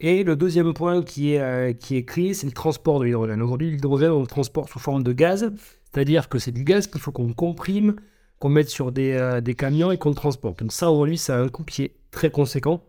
Et 0.00 0.24
le 0.24 0.34
deuxième 0.34 0.74
point 0.74 1.02
qui 1.02 1.34
est, 1.34 1.40
euh, 1.40 1.72
qui 1.72 1.96
est 1.96 2.04
créé, 2.04 2.34
c'est 2.34 2.46
le 2.46 2.52
transport 2.52 2.98
de 2.98 3.04
l'hydrogène. 3.04 3.40
Aujourd'hui, 3.40 3.70
l'hydrogène, 3.70 4.10
on 4.10 4.20
le 4.20 4.26
transporte 4.26 4.68
sous 4.70 4.80
forme 4.80 5.04
de 5.04 5.12
gaz, 5.12 5.52
c'est-à-dire 5.92 6.28
que 6.28 6.40
c'est 6.40 6.52
du 6.52 6.64
gaz 6.64 6.88
qu'il 6.88 7.00
faut 7.00 7.12
qu'on 7.12 7.32
comprime, 7.32 7.94
qu'on 8.42 8.48
mette 8.48 8.70
sur 8.70 8.90
des, 8.90 9.12
euh, 9.12 9.40
des 9.40 9.54
camions 9.54 9.92
et 9.92 9.98
qu'on 9.98 10.08
le 10.08 10.16
transporte. 10.16 10.58
Donc 10.58 10.72
ça, 10.72 10.90
aujourd'hui, 10.90 11.16
ça 11.16 11.36
a 11.36 11.40
un 11.40 11.48
coût 11.48 11.62
qui 11.62 11.84
est 11.84 11.94
très 12.10 12.28
conséquent. 12.28 12.82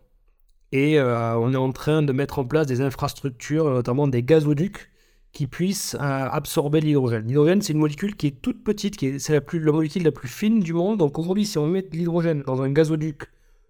Et 0.71 0.99
euh, 0.99 1.37
on 1.37 1.53
est 1.53 1.57
en 1.57 1.71
train 1.71 2.01
de 2.01 2.11
mettre 2.11 2.39
en 2.39 2.45
place 2.45 2.65
des 2.65 2.81
infrastructures, 2.81 3.69
notamment 3.69 4.07
des 4.07 4.23
gazoducs, 4.23 4.89
qui 5.31 5.45
puissent 5.45 5.93
euh, 5.93 5.99
absorber 5.99 6.81
l'hydrogène. 6.81 7.27
L'hydrogène, 7.27 7.61
c'est 7.61 7.73
une 7.73 7.79
molécule 7.79 8.15
qui 8.15 8.25
est 8.25 8.41
toute 8.41 8.63
petite, 8.63 8.97
qui 8.97 9.05
est, 9.05 9.19
c'est 9.19 9.33
la, 9.33 9.41
plus, 9.41 9.59
la 9.59 9.71
molécule 9.71 10.01
la 10.01 10.11
plus 10.11 10.27
fine 10.27 10.59
du 10.59 10.73
monde. 10.73 10.97
Donc 10.97 11.19
aujourd'hui, 11.19 11.45
si 11.45 11.59
on 11.59 11.67
met 11.67 11.83
de 11.83 11.95
l'hydrogène 11.95 12.41
dans 12.47 12.63
un 12.63 12.71
gazoduc, 12.71 13.21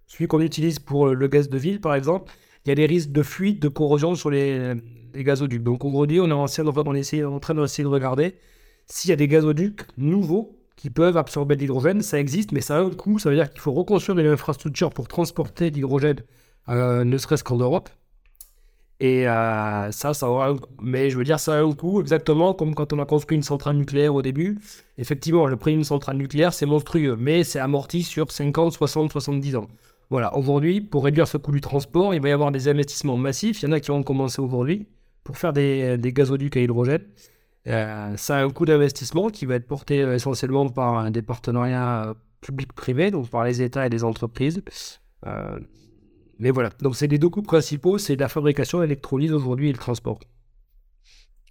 celui 0.07 0.27
qu'on 0.27 0.39
utilise 0.39 0.79
pour 0.79 1.07
le 1.07 1.27
gaz 1.27 1.49
de 1.49 1.57
ville, 1.57 1.81
par 1.81 1.95
exemple, 1.95 2.31
il 2.65 2.69
y 2.69 2.71
a 2.71 2.75
des 2.75 2.85
risques 2.85 3.11
de 3.11 3.23
fuite, 3.23 3.61
de 3.61 3.67
corrosion 3.67 4.15
sur 4.15 4.29
les, 4.29 4.73
gazoducs. 5.13 5.63
Donc 5.63 5.83
aujourd'hui, 5.83 6.21
on 6.21 6.29
est 6.29 6.31
en, 6.31 6.45
train, 6.45 6.63
on 6.63 6.95
est 6.95 7.23
en 7.25 7.39
train 7.41 7.55
d'essayer 7.55 7.83
de 7.83 7.89
regarder 7.89 8.35
s'il 8.85 9.09
y 9.09 9.13
a 9.13 9.17
des 9.17 9.27
gazoducs 9.27 9.81
nouveaux 9.97 10.62
qui 10.75 10.89
peuvent 10.89 11.17
absorber 11.17 11.55
de 11.55 11.61
l'hydrogène. 11.61 12.01
Ça 12.01 12.19
existe, 12.19 12.51
mais 12.51 12.61
ça 12.61 12.77
a 12.77 12.81
un 12.81 12.89
coût. 12.89 13.19
Ça 13.19 13.29
veut 13.29 13.35
dire 13.35 13.49
qu'il 13.49 13.59
faut 13.59 13.71
reconstruire 13.73 14.15
des 14.15 14.27
infrastructures 14.27 14.91
pour 14.91 15.07
transporter 15.07 15.71
de 15.71 15.75
l'hydrogène, 15.75 16.19
euh, 16.69 17.03
ne 17.03 17.17
serait-ce 17.17 17.43
qu'en 17.43 17.57
Europe. 17.57 17.89
Et 18.99 19.25
ça, 19.25 20.13
ça 20.13 20.29
aura 20.29 20.49
un... 20.51 20.55
Mais 20.81 21.09
je 21.09 21.17
veux 21.17 21.25
dire, 21.25 21.37
ça 21.37 21.55
a 21.55 21.61
un 21.61 21.73
coût, 21.73 21.99
exactement 21.99 22.53
comme 22.53 22.73
quand 22.73 22.93
on 22.93 22.99
a 22.99 23.05
construit 23.05 23.35
une 23.35 23.43
centrale 23.43 23.75
nucléaire 23.75 24.15
au 24.15 24.21
début. 24.21 24.59
Effectivement, 24.97 25.45
le 25.45 25.57
prix 25.57 25.73
d'une 25.73 25.83
centrale 25.83 26.15
nucléaire, 26.15 26.53
c'est 26.53 26.65
monstrueux, 26.65 27.17
mais 27.19 27.43
c'est 27.43 27.59
amorti 27.59 28.03
sur 28.03 28.31
50, 28.31 28.71
60, 28.71 29.11
70 29.11 29.57
ans. 29.57 29.67
Voilà, 30.09 30.33
aujourd'hui, 30.37 30.79
pour 30.79 31.03
réduire 31.03 31.27
ce 31.27 31.37
coût 31.37 31.51
du 31.51 31.59
transport, 31.59 32.13
il 32.13 32.21
va 32.21 32.29
y 32.29 32.31
avoir 32.31 32.51
des 32.51 32.69
investissements 32.69 33.17
massifs. 33.17 33.61
Il 33.61 33.65
y 33.65 33.69
en 33.69 33.73
a 33.73 33.81
qui 33.81 33.89
vont 33.89 34.03
commencer 34.03 34.41
aujourd'hui 34.41 34.87
pour 35.25 35.37
faire 35.37 35.51
des 35.51 35.99
gazoducs 36.13 36.55
à 36.55 36.61
hydrogène. 36.61 37.03
Euh, 37.67 38.17
ça 38.17 38.37
a 38.37 38.43
un 38.43 38.49
coût 38.49 38.65
d'investissement 38.65 39.29
qui 39.29 39.45
va 39.45 39.55
être 39.55 39.67
porté 39.67 40.01
euh, 40.01 40.15
essentiellement 40.15 40.67
par 40.67 41.09
des 41.11 41.21
partenariats 41.21 42.09
euh, 42.09 42.13
publics-privés, 42.41 43.09
donc 43.11 43.29
par 43.29 43.45
les 43.45 43.61
États 43.61 43.85
et 43.85 43.89
les 43.89 44.03
entreprises. 44.03 44.61
mais 46.39 46.51
voilà, 46.51 46.69
donc 46.81 46.95
c'est 46.95 47.07
les 47.07 47.19
deux 47.19 47.29
coûts 47.29 47.41
principaux, 47.41 47.97
c'est 47.97 48.15
la 48.17 48.27
fabrication, 48.27 48.81
l'électrolyse 48.81 49.31
aujourd'hui 49.31 49.69
et 49.69 49.71
le 49.71 49.77
transport. 49.77 50.19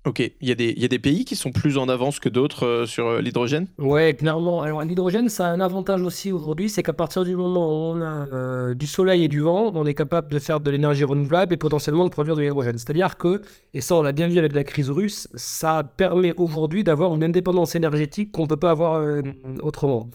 Ok, 0.04 0.18
il 0.18 0.48
y, 0.48 0.50
a 0.50 0.54
des, 0.88 0.98
pays 0.98 1.24
qui 1.24 1.36
sont 1.36 1.52
plus 1.52 1.78
en 1.78 1.88
avance 1.88 2.18
que 2.18 2.28
d'autres 2.28 2.66
euh, 2.66 2.86
sur 2.86 3.06
euh, 3.06 3.20
l'hydrogène? 3.20 3.68
Ouais, 3.78 4.14
clairement. 4.14 4.60
Alors 4.60 4.82
l'hydrogène, 4.82 5.28
ça 5.28 5.46
a 5.46 5.50
un 5.50 5.60
avantage 5.60 6.02
aussi 6.02 6.32
aujourd'hui, 6.32 6.68
c'est 6.68 6.82
qu'à 6.82 6.92
partir 6.92 7.22
du 7.22 7.36
moment 7.36 7.68
où 7.68 7.96
on 7.96 8.00
a 8.00 8.26
euh, 8.32 8.74
du 8.74 8.88
soleil 8.88 9.22
et 9.22 9.28
du 9.28 9.38
vent, 9.38 9.70
on 9.76 9.86
est 9.86 9.94
capable 9.94 10.32
de 10.32 10.40
faire 10.40 10.58
de 10.58 10.68
l'énergie 10.72 11.04
renouvelable 11.04 11.54
et 11.54 11.56
potentiellement 11.56 12.04
de 12.04 12.10
produire 12.10 12.34
de 12.34 12.40
l'hydrogène. 12.40 12.78
C'est-à-dire 12.78 13.16
que, 13.16 13.42
et 13.74 13.80
ça 13.80 13.94
on 13.94 14.02
l'a 14.02 14.10
bien 14.10 14.26
vu 14.26 14.38
avec 14.40 14.54
la 14.54 14.64
crise 14.64 14.90
russe, 14.90 15.28
ça 15.36 15.84
permet 15.84 16.34
aujourd'hui 16.36 16.82
d'avoir 16.82 17.14
une 17.14 17.22
indépendance 17.22 17.76
énergétique 17.76 18.32
qu'on 18.32 18.42
ne 18.42 18.48
peut 18.48 18.56
pas 18.56 18.72
avoir 18.72 19.00
autrement. 19.62 20.10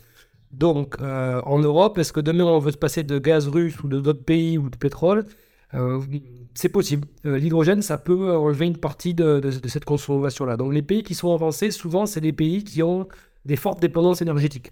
Donc 0.51 0.98
en 1.01 1.60
Europe, 1.60 1.98
est-ce 1.98 2.12
que 2.12 2.20
demain 2.20 2.44
on 2.44 2.60
veut 2.60 2.72
se 2.72 2.77
passer 2.77 3.03
de 3.03 3.20
gaz 3.20 3.48
russe 3.48 3.82
ou 3.82 3.88
de 3.88 4.01
d'autres 4.01 4.24
pays 4.24 4.58
ou 4.58 4.70
de 4.70 4.75
pétrole? 4.75 5.24
C'est 6.54 6.70
possible. 6.70 7.08
Euh, 7.26 7.38
l'hydrogène, 7.38 7.82
ça 7.82 7.98
peut 7.98 8.36
enlever 8.36 8.66
une 8.66 8.78
partie 8.78 9.14
de, 9.14 9.42
cette 9.68 9.86
consommation-là. 9.86 10.58
Donc 10.58 10.74
les 10.74 10.82
pays 10.82 11.04
qui 11.04 11.14
sont 11.14 11.34
avancés, 11.34 11.72
souvent, 11.72 12.06
c'est 12.06 12.22
des 12.22 12.34
pays 12.34 12.64
qui 12.64 12.82
ont 12.84 13.08
des 13.46 13.56
fortes 13.56 13.80
dépendances 13.82 14.22
énergétiques. 14.22 14.72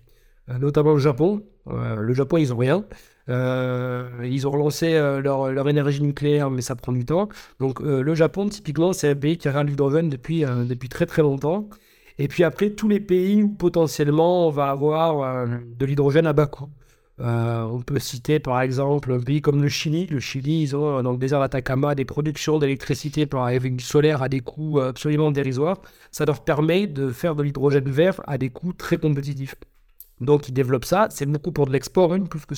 Euh, 0.50 0.58
notamment 0.58 0.94
le 0.94 1.00
Japon. 1.00 1.44
Euh, 1.68 1.96
le 1.98 2.14
Japon, 2.14 2.38
ils 2.38 2.50
n'ont 2.50 2.58
rien. 2.58 2.86
ils 3.28 4.48
ont 4.48 4.52
relancé 4.52 4.94
leur, 4.94 5.52
leur, 5.52 5.70
énergie 5.70 6.02
nucléaire, 6.02 6.50
mais 6.50 6.62
ça 6.62 6.76
prend 6.76 6.92
du 6.92 7.06
temps. 7.06 7.30
Donc 7.60 7.80
le 7.82 8.16
Japon, 8.16 8.48
typiquement, 8.50 8.94
c'est 8.94 9.10
un 9.10 9.16
pays 9.16 9.38
qui 9.38 9.48
a 9.48 9.64
l'hydrogène 9.64 10.10
depuis, 10.10 10.42
depuis 10.42 10.90
très 10.90 11.06
très 11.06 11.22
longtemps. 11.22 11.70
Et 12.18 12.28
puis 12.28 12.44
après, 12.44 12.70
tous 12.70 12.88
les 12.88 13.02
pays 13.02 13.44
où 13.44 13.50
potentiellement 13.50 14.48
on 14.48 14.52
va 14.52 14.70
avoir 14.70 15.48
de 15.48 15.86
l'hydrogène 15.86 16.28
à 16.28 16.34
bas 16.34 16.48
coût. 16.48 16.70
Euh, 17.22 17.62
on 17.62 17.82
peut 17.82 17.98
citer 18.00 18.40
par 18.40 18.60
exemple 18.62 19.14
un 19.14 19.20
pays 19.20 19.42
comme 19.42 19.62
le 19.62 19.70
Chili. 19.70 20.06
Le 20.08 20.20
Chili, 20.20 20.64
ils 20.64 20.76
ont 20.76 21.02
dans 21.02 21.12
le 21.12 21.18
désert 21.18 21.40
d'Atacama 21.40 21.96
des 21.96 22.06
productions 22.06 22.60
d'électricité 22.60 23.28
avec 23.34 23.76
du 23.76 23.84
solaire 23.84 24.22
à 24.22 24.30
des 24.30 24.42
coûts 24.42 24.80
absolument 24.80 25.32
dérisoires. 25.32 25.82
Ça 26.12 26.26
leur 26.26 26.44
permet 26.44 26.88
de 26.88 27.10
faire 27.12 27.36
de 27.36 27.44
l'hydrogène 27.44 27.90
vert 27.90 28.20
à 28.28 28.38
des 28.38 28.50
coûts 28.50 28.74
très 28.74 28.98
compétitifs. 28.98 29.56
Donc 30.20 30.50
ils 30.50 30.54
développent 30.54 30.86
ça. 30.86 31.08
C'est 31.10 31.26
beaucoup 31.26 31.52
pour 31.52 31.68
de 31.68 31.72
l'export, 31.72 32.14
hein, 32.14 32.22
plus 32.22 32.46
que 32.46 32.56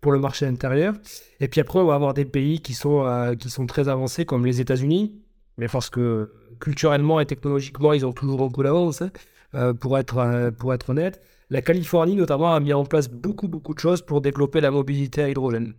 pour 0.00 0.12
le 0.12 0.18
marché 0.18 0.46
intérieur. 0.46 0.94
Et 1.40 1.48
puis 1.48 1.60
après, 1.60 1.78
on 1.78 1.86
va 1.86 1.94
avoir 1.94 2.14
des 2.14 2.24
pays 2.24 2.60
qui 2.60 2.74
sont, 2.74 3.06
euh, 3.06 3.34
qui 3.34 3.48
sont 3.48 3.66
très 3.66 3.88
avancés 3.88 4.24
comme 4.24 4.44
les 4.44 4.60
États-Unis. 4.60 5.20
Mais 5.56 5.68
parce 5.68 5.88
que 5.88 6.32
culturellement 6.60 7.20
et 7.20 7.26
technologiquement, 7.26 7.92
ils 7.92 8.04
ont 8.04 8.12
toujours 8.12 8.42
un 8.42 8.48
coup 8.50 8.62
d'avance, 8.62 9.02
hein, 9.02 9.10
euh, 9.54 9.72
pour, 9.72 9.98
être, 9.98 10.50
pour 10.58 10.74
être 10.74 10.90
honnête. 10.90 11.20
La 11.54 11.62
Californie, 11.62 12.16
notamment, 12.16 12.52
a 12.52 12.58
mis 12.58 12.72
en 12.72 12.84
place 12.84 13.08
beaucoup, 13.08 13.46
beaucoup 13.46 13.74
de 13.74 13.78
choses 13.78 14.02
pour 14.02 14.20
développer 14.20 14.60
la 14.60 14.72
mobilité 14.72 15.22
à 15.22 15.28
hydrogène. 15.28 15.74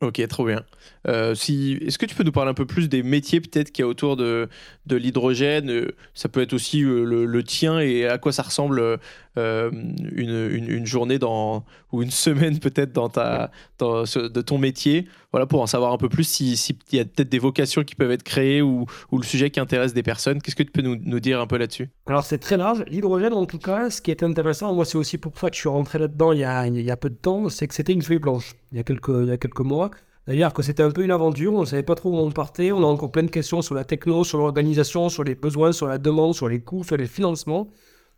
Ok, 0.00 0.20
trop 0.26 0.44
bien. 0.44 0.64
Euh, 1.06 1.36
si, 1.36 1.78
Est-ce 1.86 1.96
que 1.96 2.06
tu 2.06 2.16
peux 2.16 2.24
nous 2.24 2.32
parler 2.32 2.50
un 2.50 2.54
peu 2.54 2.66
plus 2.66 2.88
des 2.88 3.04
métiers 3.04 3.40
peut-être 3.40 3.70
qu'il 3.70 3.84
y 3.84 3.86
a 3.86 3.88
autour 3.88 4.16
de, 4.16 4.48
de 4.86 4.96
l'hydrogène? 4.96 5.70
Euh, 5.70 5.94
Ça 6.12 6.28
peut 6.28 6.40
être 6.40 6.54
aussi 6.54 6.82
euh, 6.82 7.04
le, 7.04 7.42
tien 7.44 7.78
et 7.78 8.04
à 8.08 8.18
quoi 8.18 8.32
ça 8.32 8.42
ressemble 8.42 8.98
une, 9.36 10.66
une, 10.68 10.86
journée 10.86 11.18
dans, 11.18 11.64
ou 11.92 12.02
une 12.02 12.10
semaine 12.10 12.58
peut-être 12.58 12.92
dans 12.92 13.08
ta, 13.08 13.50
dans, 13.78 14.02
de 14.02 14.40
ton 14.40 14.58
métier. 14.58 15.06
Voilà, 15.32 15.46
pour 15.46 15.60
en 15.62 15.66
savoir 15.66 15.92
un 15.92 15.98
peu 15.98 16.08
plus 16.08 16.24
s'il 16.24 16.56
si, 16.56 16.76
y 16.92 16.98
a 16.98 17.04
peut-être 17.04 17.28
des 17.28 17.38
vocations 17.38 17.84
qui 17.84 17.94
peuvent 17.94 18.10
être 18.10 18.24
créées 18.24 18.62
ou, 18.62 18.86
ou 19.12 19.18
le 19.18 19.24
sujet 19.24 19.50
qui 19.50 19.60
intéresse 19.60 19.94
des 19.94 20.02
personnes. 20.02 20.42
Qu'est-ce 20.42 20.56
que 20.56 20.64
tu 20.64 20.72
peux 20.72 20.82
nous, 20.82 20.96
nous 20.96 21.20
dire 21.20 21.40
un 21.40 21.46
peu 21.46 21.56
là-dessus? 21.56 21.90
Alors 22.06 22.24
c'est 22.24 22.38
très 22.38 22.56
large. 22.56 22.84
L'hydrogène 22.88 23.32
en 23.32 23.46
tout 23.46 23.58
cas, 23.58 23.90
ce 23.90 24.02
qui 24.02 24.10
est 24.10 24.22
intéressant, 24.22 24.74
moi 24.74 24.84
c'est 24.84 24.98
aussi 24.98 25.18
pour 25.18 25.38
ça 25.38 25.50
que 25.50 25.56
je 25.56 25.60
suis 25.60 25.68
rentré 25.68 25.98
là-dedans 25.98 26.32
il 26.32 26.40
y 26.40 26.44
a, 26.44 26.66
il 26.66 26.80
y 26.80 26.90
a 26.90 26.96
peu 26.96 27.10
de 27.10 27.14
temps, 27.14 27.48
c'est 27.48 27.68
que 27.68 27.74
c'était 27.74 27.92
une 27.92 28.02
feuille 28.02 28.18
blanche 28.18 28.54
il 28.72 28.78
y 28.78 28.80
a 28.80 28.84
quelques, 28.84 29.08
il 29.08 29.28
y 29.28 29.32
a 29.32 29.36
quelques 29.36 29.60
mois. 29.60 29.90
C'est-à-dire 30.26 30.52
que 30.52 30.62
c'était 30.62 30.82
un 30.82 30.90
peu 30.90 31.02
une 31.02 31.10
aventure, 31.10 31.54
on 31.54 31.60
ne 31.60 31.64
savait 31.64 31.82
pas 31.82 31.94
trop 31.94 32.10
où 32.10 32.16
on 32.16 32.30
partait, 32.30 32.72
on 32.72 32.82
a 32.82 32.86
encore 32.86 33.10
plein 33.10 33.22
de 33.22 33.30
questions 33.30 33.62
sur 33.62 33.74
la 33.74 33.84
techno, 33.84 34.22
sur 34.22 34.38
l'organisation, 34.38 35.08
sur 35.08 35.24
les 35.24 35.34
besoins, 35.34 35.72
sur 35.72 35.86
la 35.86 35.98
demande, 35.98 36.34
sur 36.34 36.48
les 36.48 36.60
coûts, 36.60 36.84
sur 36.84 36.96
les 36.96 37.06
financements. 37.06 37.68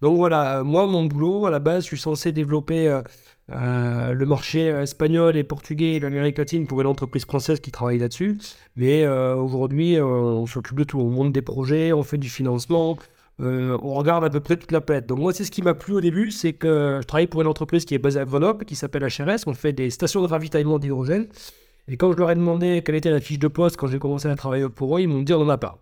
Donc 0.03 0.17
voilà, 0.17 0.59
euh, 0.59 0.65
moi, 0.65 0.87
mon 0.87 1.05
boulot, 1.05 1.47
à 1.47 1.51
la 1.51 1.61
base, 1.61 1.85
je 1.85 1.89
suis 1.89 1.99
censé 1.99 2.33
développer 2.33 2.89
euh, 2.89 3.03
euh, 3.53 4.13
le 4.13 4.27
marché 4.27 4.67
espagnol 4.67 5.37
et 5.37 5.45
portugais 5.45 5.95
et 5.95 6.01
l'Amérique 6.01 6.39
latine 6.39 6.67
pour 6.67 6.81
une 6.81 6.89
entreprise 6.89 7.25
française 7.25 7.61
qui 7.61 7.71
travaille 7.71 7.99
là-dessus. 7.99 8.37
Mais 8.75 9.07
aujourd'hui, 9.07 10.01
on 10.01 10.47
s'occupe 10.47 10.77
de 10.77 10.85
tout. 10.85 10.99
On 10.99 11.09
monte 11.09 11.33
des 11.33 11.43
projets, 11.43 11.93
on 11.93 12.03
fait 12.03 12.19
du 12.19 12.29
financement, 12.29 12.99
on 13.39 13.95
regarde 13.95 14.25
à 14.25 14.31
peu 14.31 14.41
près 14.41 14.57
toute 14.57 14.73
la 14.73 14.81
planète. 14.81 15.07
Donc 15.07 15.19
moi, 15.19 15.33
c'est 15.33 15.45
ce 15.45 15.51
qui 15.51 15.63
m'a 15.63 15.75
plu 15.75 15.95
au 15.95 16.01
début, 16.01 16.31
c'est 16.31 16.53
que 16.53 16.99
je 17.01 17.07
travaille 17.07 17.27
pour 17.29 17.43
une 17.43 17.49
entreprise 17.49 17.85
qui 17.85 17.95
est 17.95 17.99
basée 17.99 18.21
à 18.21 18.25
Grenoble, 18.25 18.65
qui 18.65 18.75
s'appelle 18.75 19.05
HRS. 19.05 19.45
On 19.47 19.55
fait 19.55 19.73
des 19.73 19.91
stations 19.91 20.23
de 20.23 20.27
ravitaillement 20.27 20.79
d'hydrogène. 20.79 21.29
Et 21.89 21.97
quand 21.97 22.13
je 22.13 22.17
leur 22.17 22.31
ai 22.31 22.35
demandé 22.35 22.83
quelle 22.85 22.95
était 22.95 23.11
la 23.11 23.21
fiche 23.21 23.39
de 23.39 23.49
poste 23.49 23.77
quand 23.77 23.89
j'ai 23.89 23.99
commencé 23.99 24.29
à 24.29 24.35
travailler 24.35 24.69
pour 24.69 24.97
eux, 24.97 25.01
ils 25.01 25.09
m'ont 25.09 25.23
dit 25.23 25.33
on 25.33 25.45
n'en 25.45 25.51
a 25.51 25.59
pas. 25.59 25.79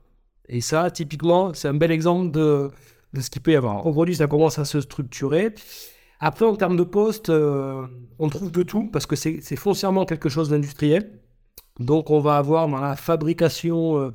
Et 0.48 0.60
ça, 0.60 0.90
typiquement, 0.90 1.54
c'est 1.54 1.68
un 1.68 1.74
bel 1.74 1.92
exemple 1.92 2.32
de, 2.32 2.70
de 3.12 3.20
ce 3.20 3.30
qu'il 3.30 3.42
peut 3.42 3.52
y 3.52 3.56
avoir. 3.56 3.86
Aujourd'hui, 3.86 4.16
ça 4.16 4.26
commence 4.26 4.58
à 4.58 4.64
se 4.64 4.80
structurer. 4.80 5.54
Après, 6.20 6.44
en 6.44 6.54
termes 6.56 6.76
de 6.76 6.84
poste, 6.84 7.30
euh, 7.30 7.86
on 8.18 8.28
trouve 8.28 8.50
de 8.52 8.62
tout 8.62 8.88
parce 8.92 9.06
que 9.06 9.16
c'est 9.16 9.56
foncièrement 9.56 10.04
quelque 10.04 10.28
chose 10.28 10.50
d'industriel. 10.50 11.20
Donc, 11.78 12.10
on 12.10 12.20
va 12.20 12.36
avoir 12.36 12.68
dans 12.68 12.80
la 12.80 12.96
fabrication 12.96 13.98
euh, 13.98 14.10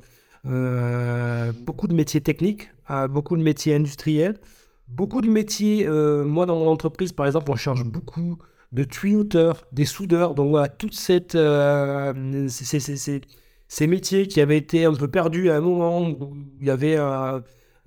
euh, 0.46 1.52
beaucoup 1.64 1.88
de 1.88 1.94
métiers 1.94 2.20
techniques, 2.20 2.70
beaucoup 3.10 3.36
de 3.36 3.42
métiers 3.42 3.74
industriels, 3.74 4.38
beaucoup 4.86 5.20
de 5.20 5.28
métiers. 5.28 5.88
moi, 5.88 6.46
dans 6.46 6.56
mon 6.56 6.68
entreprise, 6.68 7.12
par 7.12 7.26
exemple, 7.26 7.50
on 7.50 7.56
cherche 7.56 7.84
beaucoup 7.84 8.38
de 8.72 8.84
tuyauteurs, 8.84 9.64
des 9.72 9.84
soudeurs. 9.84 10.34
Donc 10.34 10.50
voilà, 10.50 10.68
toutes 10.68 10.94
cette, 10.94 11.34
euh, 11.34 12.46
ces, 12.48 13.86
métiers 13.86 14.26
qui 14.28 14.40
avaient 14.40 14.58
été 14.58 14.84
un 14.84 14.94
peu 14.94 15.08
perdus 15.08 15.50
à 15.50 15.56
un 15.56 15.60
moment 15.60 16.02
où 16.02 16.36
il 16.60 16.66
y 16.66 16.70
avait 16.70 16.96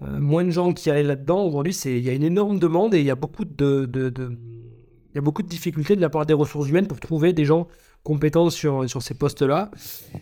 moins 0.01 0.45
de 0.45 0.51
gens 0.51 0.73
qui 0.73 0.89
allaient 0.89 1.03
là-dedans. 1.03 1.43
Aujourd'hui, 1.43 1.73
il 1.85 1.99
y 1.99 2.09
a 2.09 2.13
une 2.13 2.23
énorme 2.23 2.59
demande 2.59 2.93
et 2.93 2.99
il 2.99 3.05
y 3.05 3.11
a 3.11 3.15
beaucoup 3.15 3.45
de, 3.45 3.85
de, 3.85 4.37
y 5.13 5.17
a 5.17 5.21
beaucoup 5.21 5.43
de 5.43 5.47
difficultés 5.47 5.95
de 5.95 6.01
la 6.01 6.09
part 6.09 6.25
des 6.25 6.33
ressources 6.33 6.69
humaines 6.69 6.87
pour 6.87 6.99
trouver 6.99 7.33
des 7.33 7.45
gens 7.45 7.67
compétents 8.03 8.49
sur, 8.49 8.89
sur 8.89 9.01
ces 9.01 9.13
postes-là. 9.13 9.71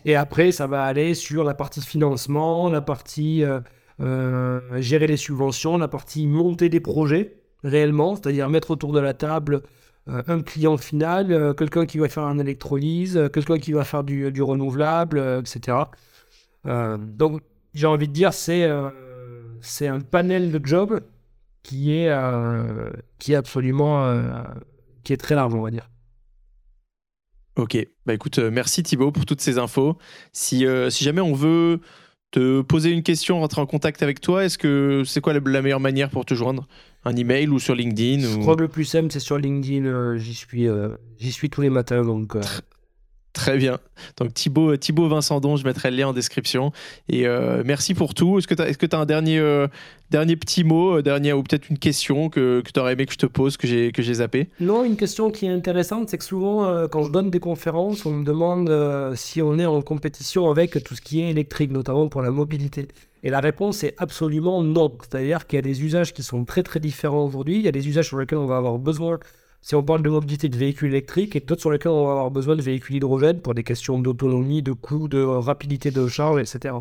Et 0.04 0.16
après, 0.16 0.50
ça 0.50 0.66
va 0.66 0.84
aller 0.84 1.14
sur 1.14 1.44
la 1.44 1.54
partie 1.54 1.80
financement, 1.80 2.68
la 2.68 2.80
partie 2.80 3.44
gérer 4.00 5.06
les 5.06 5.16
subventions, 5.16 5.78
la 5.78 5.88
partie 5.88 6.26
monter 6.26 6.68
des 6.68 6.80
projets 6.80 7.38
réellement, 7.64 8.14
c'est-à-dire 8.16 8.48
mettre 8.48 8.70
autour 8.70 8.92
de 8.92 9.00
la 9.00 9.14
table 9.14 9.62
euh, 10.08 10.22
un 10.26 10.40
client 10.40 10.76
final, 10.78 11.32
euh, 11.32 11.52
quelqu'un 11.52 11.84
qui 11.84 11.98
va 11.98 12.08
faire 12.08 12.22
un 12.22 12.38
électrolyse, 12.38 13.16
euh, 13.16 13.28
quelqu'un 13.28 13.58
qui 13.58 13.72
va 13.72 13.84
faire 13.84 14.04
du, 14.04 14.32
du 14.32 14.42
renouvelable, 14.42 15.18
etc. 15.40 15.76
donc, 16.64 17.42
j'ai 17.74 17.86
envie 17.86 18.08
de 18.08 18.12
dire, 18.12 18.32
c'est 18.32 18.68
c'est 19.60 19.88
un 19.88 20.00
panel 20.00 20.50
de 20.50 20.64
jobs 20.64 21.00
qui 21.62 21.92
est, 21.92 22.10
qui 23.18 23.32
est 23.32 23.36
absolument 23.36 24.44
qui 25.04 25.12
est 25.12 25.16
très 25.16 25.34
large, 25.34 25.54
on 25.54 25.62
va 25.62 25.70
dire. 25.70 25.90
Ok, 27.56 27.76
bah 28.06 28.14
écoute, 28.14 28.38
merci 28.38 28.82
Thibaut 28.82 29.10
pour 29.10 29.26
toutes 29.26 29.40
ces 29.40 29.58
infos. 29.58 29.98
Si, 30.32 30.64
si 30.90 31.04
jamais 31.04 31.20
on 31.20 31.34
veut 31.34 31.80
te 32.30 32.60
poser 32.62 32.90
une 32.90 33.02
question, 33.02 33.40
rentrer 33.40 33.60
en 33.60 33.66
contact 33.66 34.02
avec 34.02 34.20
toi, 34.20 34.44
est-ce 34.44 34.58
que 34.58 35.02
c'est 35.06 35.20
quoi 35.20 35.32
la, 35.32 35.62
meilleure 35.62 35.80
manière 35.80 36.10
pour 36.10 36.24
te 36.24 36.34
joindre? 36.34 36.68
Un 37.04 37.16
email 37.16 37.48
ou 37.48 37.58
sur 37.58 37.74
LinkedIn 37.74 38.20
Je 38.20 38.38
crois 38.38 38.56
que 38.56 38.62
le 38.62 38.68
plus 38.68 38.84
simple 38.84 39.10
c'est 39.10 39.20
sur 39.20 39.38
LinkedIn. 39.38 39.86
Euh, 39.86 40.18
j'y 40.18 40.34
suis, 40.34 40.68
euh, 40.68 40.90
j'y 41.18 41.32
suis 41.32 41.48
tous 41.48 41.62
les 41.62 41.70
matins 41.70 42.02
donc. 42.02 42.36
Euh, 42.36 42.42
Très 43.32 43.56
bien. 43.56 43.78
Donc 44.16 44.34
Thibaut, 44.34 44.76
Thibaut 44.76 45.08
Vincent 45.08 45.40
Don, 45.40 45.56
je 45.56 45.64
mettrai 45.64 45.90
le 45.90 45.96
lien 45.96 46.08
en 46.08 46.12
description. 46.12 46.72
Et 47.08 47.26
euh, 47.26 47.62
merci 47.64 47.94
pour 47.94 48.14
tout. 48.14 48.38
Est-ce 48.38 48.48
que 48.48 48.86
tu 48.86 48.96
as, 48.96 48.98
un 48.98 49.06
dernier, 49.06 49.38
euh, 49.38 49.68
dernier 50.10 50.36
petit 50.36 50.64
mot, 50.64 50.96
euh, 50.96 51.02
dernier, 51.02 51.32
ou 51.32 51.42
peut-être 51.42 51.68
une 51.68 51.78
question 51.78 52.30
que, 52.30 52.62
que 52.62 52.72
tu 52.72 52.80
aurais 52.80 52.94
aimé 52.94 53.06
que 53.06 53.12
je 53.12 53.18
te 53.18 53.26
pose, 53.26 53.56
que 53.56 53.66
j'ai, 53.66 53.92
que 53.92 54.02
zappé? 54.02 54.48
Non, 54.60 54.84
une 54.84 54.96
question 54.96 55.30
qui 55.30 55.46
est 55.46 55.50
intéressante, 55.50 56.08
c'est 56.08 56.18
que 56.18 56.24
souvent, 56.24 56.88
quand 56.88 57.04
je 57.04 57.12
donne 57.12 57.30
des 57.30 57.40
conférences, 57.40 58.06
on 58.06 58.12
me 58.12 58.24
demande 58.24 58.72
si 59.14 59.42
on 59.42 59.58
est 59.58 59.66
en 59.66 59.82
compétition 59.82 60.50
avec 60.50 60.82
tout 60.82 60.94
ce 60.94 61.00
qui 61.00 61.20
est 61.20 61.30
électrique, 61.30 61.70
notamment 61.70 62.08
pour 62.08 62.22
la 62.22 62.30
mobilité. 62.30 62.88
Et 63.22 63.30
la 63.30 63.40
réponse 63.40 63.84
est 63.84 63.94
absolument 63.98 64.62
non. 64.62 64.96
C'est-à-dire 65.00 65.46
qu'il 65.46 65.56
y 65.56 65.58
a 65.58 65.62
des 65.62 65.82
usages 65.82 66.14
qui 66.14 66.22
sont 66.22 66.44
très 66.44 66.62
très 66.62 66.80
différents 66.80 67.24
aujourd'hui. 67.24 67.56
Il 67.56 67.62
y 67.62 67.68
a 67.68 67.72
des 67.72 67.88
usages 67.88 68.06
sur 68.06 68.18
lesquels 68.18 68.38
on 68.38 68.46
va 68.46 68.56
avoir 68.56 68.78
besoin 68.78 69.18
si 69.60 69.74
on 69.74 69.82
parle 69.82 70.02
de 70.02 70.10
mobilité 70.10 70.48
de 70.48 70.56
véhicules 70.56 70.90
électriques 70.90 71.36
et 71.36 71.40
d'autres 71.40 71.60
sur 71.60 71.70
lesquels 71.70 71.92
on 71.92 72.06
va 72.06 72.12
avoir 72.12 72.30
besoin 72.30 72.56
de 72.56 72.62
véhicules 72.62 72.96
hydrogène 72.96 73.40
pour 73.40 73.54
des 73.54 73.64
questions 73.64 73.98
d'autonomie, 73.98 74.62
de 74.62 74.72
coût, 74.72 75.08
de 75.08 75.22
rapidité 75.22 75.90
de 75.90 76.06
charge, 76.06 76.40
etc. 76.40 76.74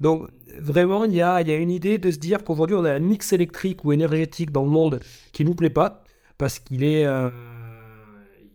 Donc 0.00 0.28
vraiment, 0.58 1.04
il 1.04 1.14
y 1.14 1.22
a, 1.22 1.40
y 1.42 1.50
a 1.50 1.56
une 1.56 1.70
idée 1.70 1.98
de 1.98 2.10
se 2.10 2.18
dire 2.18 2.44
qu'aujourd'hui, 2.44 2.76
on 2.76 2.84
a 2.84 2.92
un 2.92 3.00
mix 3.00 3.32
électrique 3.32 3.84
ou 3.84 3.92
énergétique 3.92 4.52
dans 4.52 4.64
le 4.64 4.70
monde 4.70 5.00
qui 5.32 5.44
nous 5.44 5.54
plaît 5.54 5.70
pas 5.70 6.04
parce 6.36 6.58
qu'il 6.58 6.84
est... 6.84 7.04
Euh, 7.04 7.30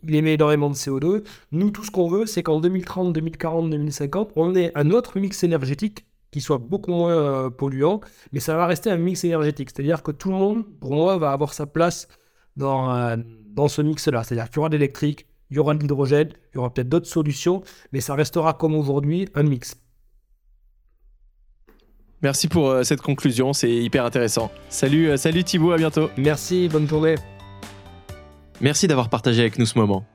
il 0.06 0.14
émet 0.14 0.34
énormément 0.34 0.68
de 0.68 0.74
CO2. 0.74 1.24
Nous, 1.52 1.70
tout 1.70 1.82
ce 1.82 1.90
qu'on 1.90 2.08
veut, 2.08 2.26
c'est 2.26 2.42
qu'en 2.42 2.60
2030, 2.60 3.12
2040, 3.12 3.70
2050, 3.70 4.32
on 4.36 4.54
ait 4.54 4.70
un 4.74 4.90
autre 4.90 5.18
mix 5.18 5.42
énergétique 5.44 6.04
qui 6.30 6.40
soit 6.40 6.58
beaucoup 6.58 6.90
moins 6.90 7.12
euh, 7.12 7.50
polluant, 7.50 8.00
mais 8.32 8.40
ça 8.40 8.56
va 8.56 8.66
rester 8.66 8.90
un 8.90 8.96
mix 8.96 9.24
énergétique. 9.24 9.70
C'est-à-dire 9.70 10.02
que 10.02 10.10
tout 10.10 10.30
le 10.30 10.34
monde, 10.34 10.64
pour 10.80 10.92
moi, 10.92 11.16
va 11.16 11.32
avoir 11.32 11.54
sa 11.54 11.64
place 11.64 12.08
dans, 12.56 12.94
euh, 12.94 13.16
dans 13.48 13.68
ce 13.68 13.82
mix-là. 13.82 14.22
C'est-à-dire 14.22 14.48
qu'il 14.48 14.56
y 14.56 14.58
aura 14.60 14.68
de 14.68 14.76
l'électrique, 14.76 15.26
il 15.50 15.56
y 15.56 15.58
aura 15.58 15.74
de 15.74 15.80
l'hydrogène, 15.80 16.30
il 16.52 16.56
y 16.56 16.58
aura 16.58 16.72
peut-être 16.72 16.88
d'autres 16.88 17.06
solutions, 17.06 17.62
mais 17.92 18.00
ça 18.00 18.14
restera 18.14 18.54
comme 18.54 18.74
aujourd'hui 18.74 19.28
un 19.34 19.42
mix. 19.42 19.76
Merci 22.22 22.48
pour 22.48 22.70
euh, 22.70 22.82
cette 22.84 23.02
conclusion, 23.02 23.52
c'est 23.52 23.70
hyper 23.70 24.04
intéressant. 24.04 24.50
Salut, 24.70 25.16
salut 25.18 25.44
Thibaut, 25.44 25.72
à 25.72 25.76
bientôt. 25.76 26.08
Merci, 26.16 26.68
bonne 26.68 26.88
journée. 26.88 27.16
Merci 28.60 28.86
d'avoir 28.86 29.10
partagé 29.10 29.40
avec 29.40 29.58
nous 29.58 29.66
ce 29.66 29.78
moment. 29.78 30.06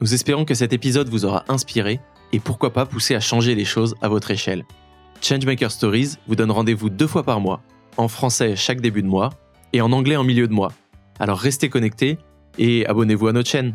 Nous 0.00 0.12
espérons 0.12 0.44
que 0.44 0.54
cet 0.54 0.72
épisode 0.72 1.08
vous 1.08 1.24
aura 1.24 1.44
inspiré 1.48 2.00
et 2.32 2.40
pourquoi 2.40 2.72
pas 2.72 2.84
poussé 2.84 3.14
à 3.14 3.20
changer 3.20 3.54
les 3.54 3.64
choses 3.64 3.94
à 4.02 4.08
votre 4.08 4.30
échelle. 4.30 4.64
Changemaker 5.22 5.70
Stories 5.70 6.16
vous 6.26 6.36
donne 6.36 6.50
rendez-vous 6.50 6.90
deux 6.90 7.06
fois 7.06 7.22
par 7.22 7.40
mois, 7.40 7.62
en 7.96 8.08
français 8.08 8.56
chaque 8.56 8.80
début 8.80 9.02
de 9.02 9.08
mois 9.08 9.30
et 9.72 9.80
en 9.80 9.92
anglais 9.92 10.16
en 10.16 10.24
milieu 10.24 10.48
de 10.48 10.52
mois. 10.52 10.72
Alors 11.18 11.38
restez 11.38 11.68
connectés 11.68 12.18
et 12.58 12.86
abonnez-vous 12.86 13.28
à 13.28 13.32
notre 13.32 13.48
chaîne. 13.48 13.74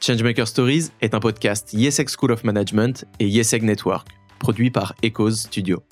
Changemaker 0.00 0.46
Stories 0.46 0.90
est 1.00 1.14
un 1.14 1.20
podcast 1.20 1.72
YesEg 1.72 2.08
School 2.08 2.32
of 2.32 2.44
Management 2.44 3.04
et 3.18 3.26
YesEg 3.26 3.62
Network, 3.62 4.08
produit 4.38 4.70
par 4.70 4.94
Echoes 5.02 5.32
Studio. 5.32 5.82